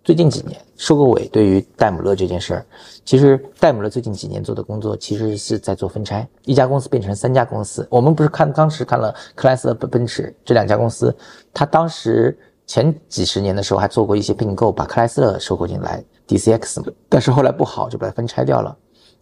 [0.04, 2.66] 最近几年，收购委对于戴姆勒这件事儿，
[3.04, 7.86] 其实戴姆勒最近几年做的工作，其实是在做分拆，一家公司变成三家公司。
[7.88, 11.16] 我们不是看当时看了克莱斯勒、奔奔驰这两家公司，
[11.54, 12.36] 他当时
[12.66, 18.76] 前几十年的时候还做过一些并购，把克莱斯勒收购进来，DCX，但是后来不好，就把它分拆掉了。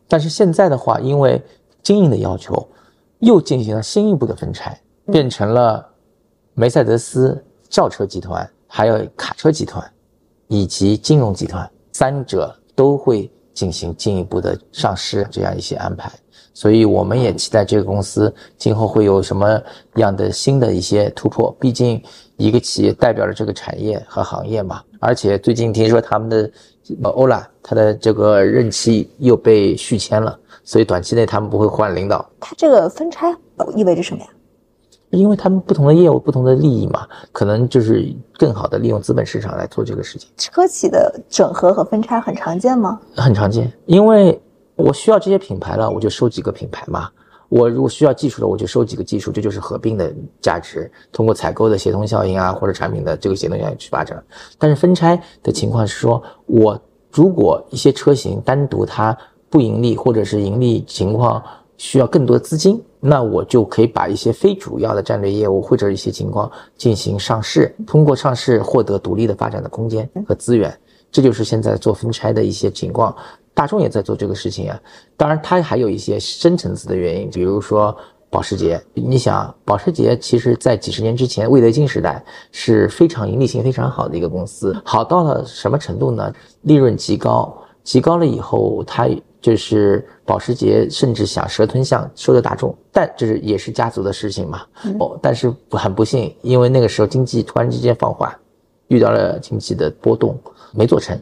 [0.08, 1.42] 但是现在的话，因为
[1.82, 2.66] 经营的要求，
[3.18, 4.80] 又进行了新一步的分拆，
[5.12, 5.86] 变成了
[6.60, 9.82] 梅赛德斯轿车集团，还有卡车集团。
[10.46, 16.12] 以及金融集团三者都会进行进一步的上市这样一些安排，
[16.52, 19.62] 所以我们也期待这个公司今后会有什么
[19.94, 21.56] 样的新的一些突破。
[21.58, 22.02] 毕竟
[22.36, 26.50] 一个企业代表了这个产业和行业嘛，而且最近听说他们的
[27.04, 32.28] 欧拉他的这个任期又被续签了，所以短期内他们不会换领导。
[32.40, 33.34] 他这个分拆
[33.76, 34.28] 意味着什么呀？
[35.10, 40.30] 因为他们不同的业务、不同的利益嘛，可能就是更好的利用资本市场来做这个事情。
[40.36, 43.00] 车企的整合和分拆很常见吗？
[43.16, 44.40] 很常见，因为
[44.76, 47.08] 我需要这些品牌了，我就收几个品牌嘛。
[47.48, 50.88] 我如果需要技术了，我就收几个技术，这就是合并的价值。
[51.10, 54.22] 通过采购的协同效应啊，或者产品的这个协同效应去发展。
[54.56, 56.80] 但是分拆的情况是说，我
[57.10, 59.16] 如果一些车型单独它
[59.48, 61.42] 不盈利，或者是盈利情况
[61.76, 62.80] 需要更多资金。
[63.00, 70.78] 那我就可以把一些非主要的战略业务或者一些情况进行上市，通过上市获得独立的发展的空间和资源，
[71.10, 73.16] 这就是现在做分拆的一些情况。
[73.52, 74.80] 大众也在做这个事情啊，
[75.16, 77.94] 当然它还有一些深层次的原因，比如说
[78.30, 78.80] 保时捷。
[78.94, 86.32] 你想，保时捷其实在几十年之前，魏德金时代是非常盈利性非常好的一个公司，好到了什么程度呢？
[86.62, 89.08] 利润极高，极高了以后，它
[89.40, 94.62] 就是保时捷甚至想蛇吞象收购大众，但这是也是家族的事情嘛。
[94.98, 98.30] 哦，但是很不幸，因为那个时候经济突然之间放缓，
[98.88, 100.38] 遇到了经济的波动，
[100.72, 101.18] 没做成。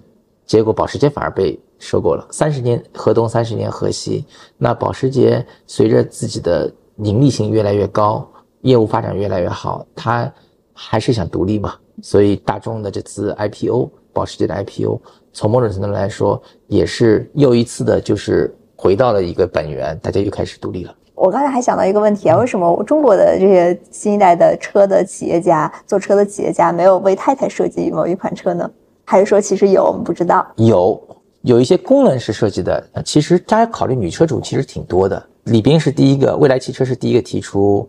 [0.46, 4.24] 结果保时捷反而被收购了，三十年河东，三十年河西。
[4.56, 8.26] 那保时捷随着自己的盈利性越来越高，
[8.62, 10.32] 业务发展越来越好，它
[10.72, 11.74] 还是想独立嘛。
[12.02, 15.00] 所以大众的这次 IPO，保时捷的 IPO，
[15.32, 20.94] 从某种程度来说，也是又一次的，就是回到了一个本源，大家又开始独立了。
[21.14, 28.70] 我刚才还想到一个问题啊，为什么中国的这些新一代的车的企业家，做车的企业家没有为太太设计某一款车呢？
[29.04, 30.46] 还是说其实有我们不知道？
[30.56, 31.00] 有
[31.42, 35.20] 有一些功能是设计的，其实大家考虑女车主其实挺多的。
[35.44, 37.88] 李斌是第一个，未来汽车是第一个提出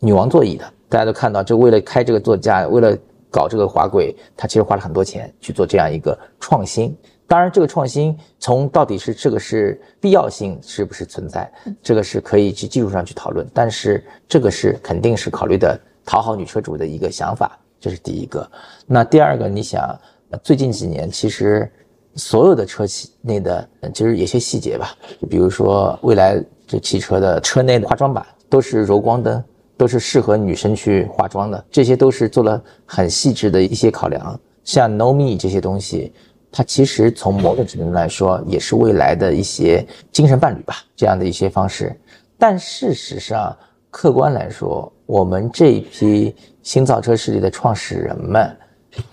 [0.00, 0.64] 女王座椅的。
[0.90, 2.96] 大家都看到，就为了开这个座驾，为了
[3.30, 6.96] 搞这个滑轨，他其实花了很多钱去做这样一个创新。
[7.26, 11.52] 当然，这个创新从到底是这个是必要性是不是存在，
[11.82, 13.46] 这个是可以去技术上去讨论。
[13.52, 18.50] 但是这个是肯定是考虑的讨好女车主的一个想法，这是第一个。
[18.86, 19.98] 那第二个，你想？
[20.42, 21.72] 最近几年，其实
[22.14, 24.94] 所有的车企内的，其实有些细节吧，
[25.30, 29.42] 比如说未来这汽车的车内的化妆板都是柔光灯，
[29.78, 34.38] 都是适合女生去化妆的，这些都是做了很细致的一些考量。
[34.64, 36.12] 像 No Me 这些东西，
[36.52, 41.98] 它其实从某种程度来说，也是未来的一些精神伴侣吧，这样的一些方式。
[42.36, 43.56] 但事实上，
[43.90, 48.54] 客观来说，我们这一批新造车势力的创始人们，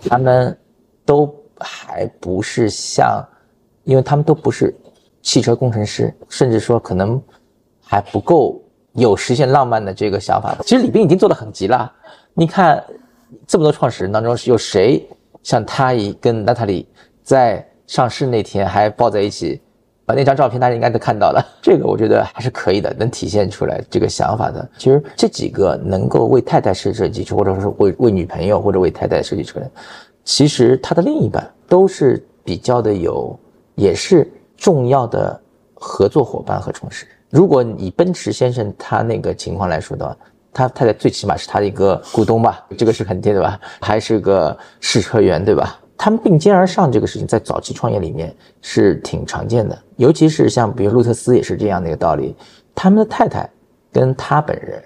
[0.08, 0.54] 他们。
[1.06, 3.24] 都还不是像，
[3.84, 4.76] 因为他们都不是
[5.22, 7.22] 汽车工程师，甚至说可能
[7.80, 8.60] 还不够
[8.96, 10.64] 有实现浪漫的这个想法的。
[10.64, 11.92] 其实李斌已经做得很急了。
[12.34, 12.82] 你看
[13.46, 15.08] 这么多创始人当中，有谁
[15.42, 16.86] 像他一跟娜塔莉
[17.22, 19.60] 在上市那天还抱在一起？
[20.04, 21.44] 把那张照片大家应该都看到了。
[21.60, 24.70] 这个我觉得还是可以的，能体现出来这个想法的。
[24.78, 29.68] 其实这几个能够为太太设设计车，或者说是为为女朋友或者为太太设计车的。
[30.22, 33.36] 其实他的另一半都是比较的有，
[33.74, 35.40] 也是重要的
[35.74, 37.15] 合作伙伴和创始人。
[37.30, 40.16] 如果以奔驰先生他那个情况来说的话，
[40.52, 43.60] 他太太最起码是他的一个股东吧，这个是肯定的吧？
[43.80, 45.78] 还是个试车员对吧？
[45.98, 52.34] 他们并肩而上这个事情，在早期创业里面是挺常见的，尤其是像比如路特斯也是这样的一个道理。
[52.74, 53.48] 他们的太太
[53.92, 54.82] 跟他本人，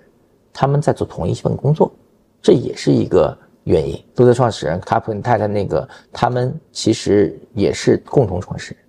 [0.52, 1.92] 他们在做同一份工作，
[2.40, 3.36] 这也是一个。
[3.64, 8.82] 原因，路特创始人卡普恩太太那个，他们其实也是共同创始人，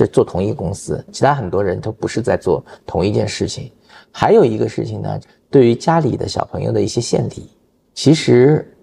[0.00, 3.70] 就做同一个公司，其他很多人都不是在做同一件事情。
[4.10, 5.20] 还有一个事情呢，
[5.50, 7.50] 对于家里的小朋友的一些献礼，
[7.92, 8.76] 其实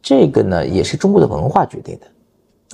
[0.00, 2.06] 这个呢也是中国的文化决定的，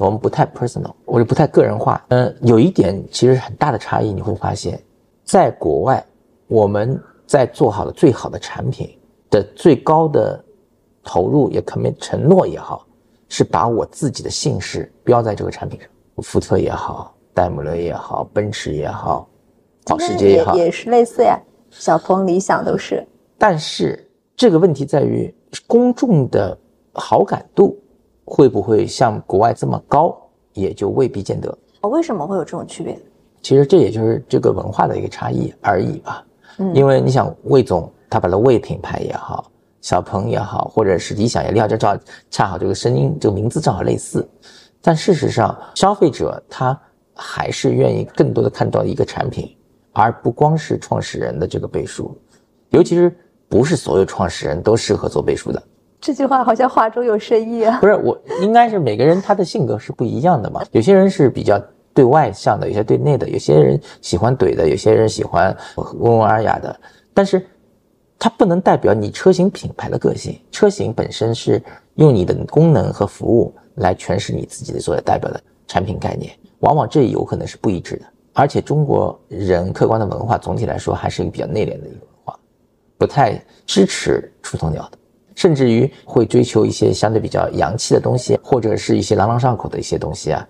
[0.04, 2.04] 我们不太 personal，或者不太个人化。
[2.08, 4.80] 嗯，有一点其实很大的差异，你会发现，
[5.24, 6.04] 在国外，
[6.46, 8.88] 我们在做好的最好的产品
[9.28, 10.44] 的最高的。
[11.02, 12.86] 投入也 commit 承诺也好，
[13.26, 15.88] 是把我自己的姓氏标在这个产品上。
[16.18, 19.26] 福特也好，戴姆勒也好，奔驰也好，
[19.86, 21.40] 保时捷也好，也是类似呀。
[21.70, 23.02] 小鹏、理想都是。
[23.38, 25.34] 但是这个问题在于，
[25.66, 26.54] 公众的
[26.92, 27.82] 好感度
[28.26, 30.14] 会不会像国外这么高，
[30.52, 31.56] 也就未必见得。
[31.88, 33.00] 为什么会有这种区别？
[33.40, 36.22] 其实这也就是这个文化的一个差异而已吧。
[36.58, 39.50] 嗯，因为你想，魏总他把它魏品牌也好。
[39.80, 41.96] 小鹏也好，或者是理想也好，这正好
[42.30, 44.28] 恰好这个声音，这个名字正好类似。
[44.82, 46.78] 但事实上，消费者他
[47.14, 49.56] 还是愿意更多的看到一个产品，
[49.92, 52.16] 而不光是创始人的这个背书。
[52.70, 53.14] 尤其是
[53.48, 55.62] 不是所有创始人都适合做背书的。
[56.00, 57.78] 这句话好像话中有深意啊。
[57.80, 60.62] 不是我，应该是每个人他的性格是不一样的嘛。
[60.72, 61.60] 有些人是比较
[61.92, 66.80] 对外向的，有些对内的，有些人喜欢怼的，有些人喜欢温文尔雅的。
[67.14, 67.44] 但是。
[68.22, 71.58] 它不能代表你车型品牌的个性，车型本身是
[71.94, 76.30] 用你的功能和服务来诠释你自己的所代表的产品概念，
[76.60, 78.06] 往往这有可能是不一致的。
[78.32, 82.38] 而且中国人客观的文化总体来说还是一个比较内敛的一个文化，
[82.96, 84.98] 不太支持出头鸟的，
[85.34, 90.48] 甚至于会追求一些相对比较洋气的东西，或者是一些朗朗上口的一些东西啊。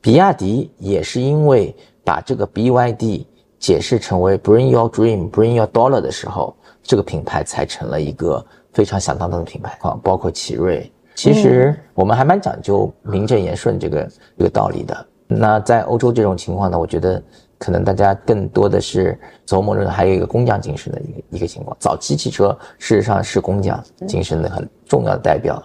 [0.00, 3.24] 比亚迪也是因为把这个 BYD
[3.58, 6.54] 解释成为 Bring Your Dream, Bring Your Dollar 的时候。
[6.84, 9.96] 这个品牌才成了一个非常响当当的品牌啊！
[10.02, 15.06] 包括奇瑞，其实我们还蛮讲究名正言顺这个这个道理的。
[15.38, 17.22] 那在欧洲这种情况呢，我觉得
[17.58, 21.76] 可能大家更多的是琢磨着还有一个工匠精神的一个一个情况。
[21.80, 25.62] 早期汽车事实上是工匠精神的很重要的代表，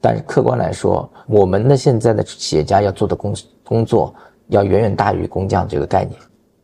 [0.00, 4.14] 但是客观来说，我们的现在的企业家要做的工工作
[4.48, 6.18] 要远远大于工匠这个概念。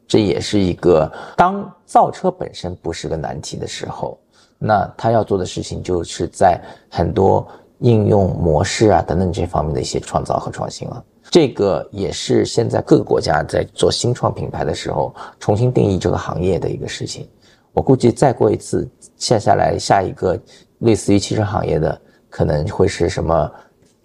[0.06, 4.18] 这也是一个当造车本身不是个难题的时候，
[4.58, 7.46] 那他要做的事情就是在很多
[7.78, 11.02] 应用模式啊等等这方面的一些创造和创新了。
[11.34, 17.28] 这个也是现在各个国家在做新创品牌的时候，重新定义这个行业的一个事情。
[17.72, 20.40] 我估计再过一次，下下来下一个
[20.78, 23.50] 类似于汽车行业的，可能会是什么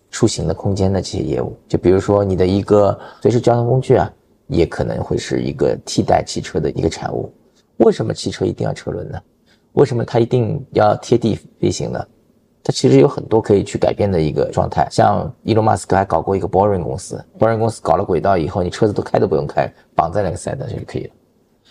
[0.09, 4.11] 出行的空间的这些业务，就比如说你的一个随时交通工具啊，
[4.47, 7.31] 也可能会是一个替代汽车的一个产物。
[7.77, 9.21] 为什么汽车一定要车轮呢？
[9.73, 12.03] 为什么它一定要贴地飞行呢？
[12.69, 21.09] 它其实有很多可以去改变的一个状态，像伊隆马斯克还搞过一个 Boring 公司，Boring 公司搞了轨道以后，你车子都开都不用开，绑在那个赛道上就可以了。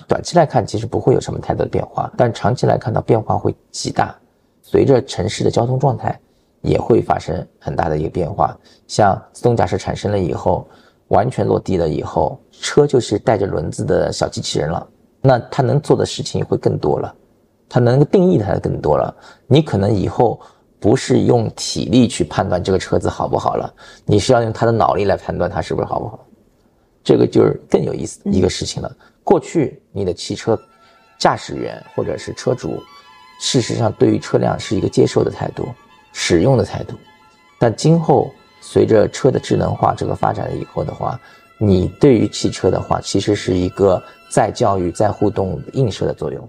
[0.08, 4.12] 短期来看，其实不会有什么太多的变化，但长期来看到变化会极大。
[4.60, 6.18] 随着城市的交通状态
[6.62, 10.66] 也会发生很大的一个变化，像自动驾驶产生了以后，
[11.10, 14.84] 完全落地了以后，车就是带着轮子的小机器人了，
[15.20, 17.14] 那它能做的事情会更多了，
[17.68, 19.14] 它能够定义它的更多了。
[19.46, 20.40] 你可能以后。
[20.80, 23.72] 不是用体力去判断这个车子好不好了，
[24.04, 26.24] 你是要用他的脑力来判断它是不是好不好，
[27.02, 28.96] 这个就是更有意思一个事情了。
[29.24, 30.58] 过去你的汽车
[31.18, 32.82] 驾驶员或者是车主，
[33.40, 35.68] 事实上对于车辆是一个接受的态度、
[36.12, 36.94] 使用的态度，
[37.58, 41.20] 但今后随着车的智能化这个发展以后的话，
[41.58, 44.00] 你对于汽车的话，其实是一个
[44.30, 46.48] 在教育、在互动、映射的作用。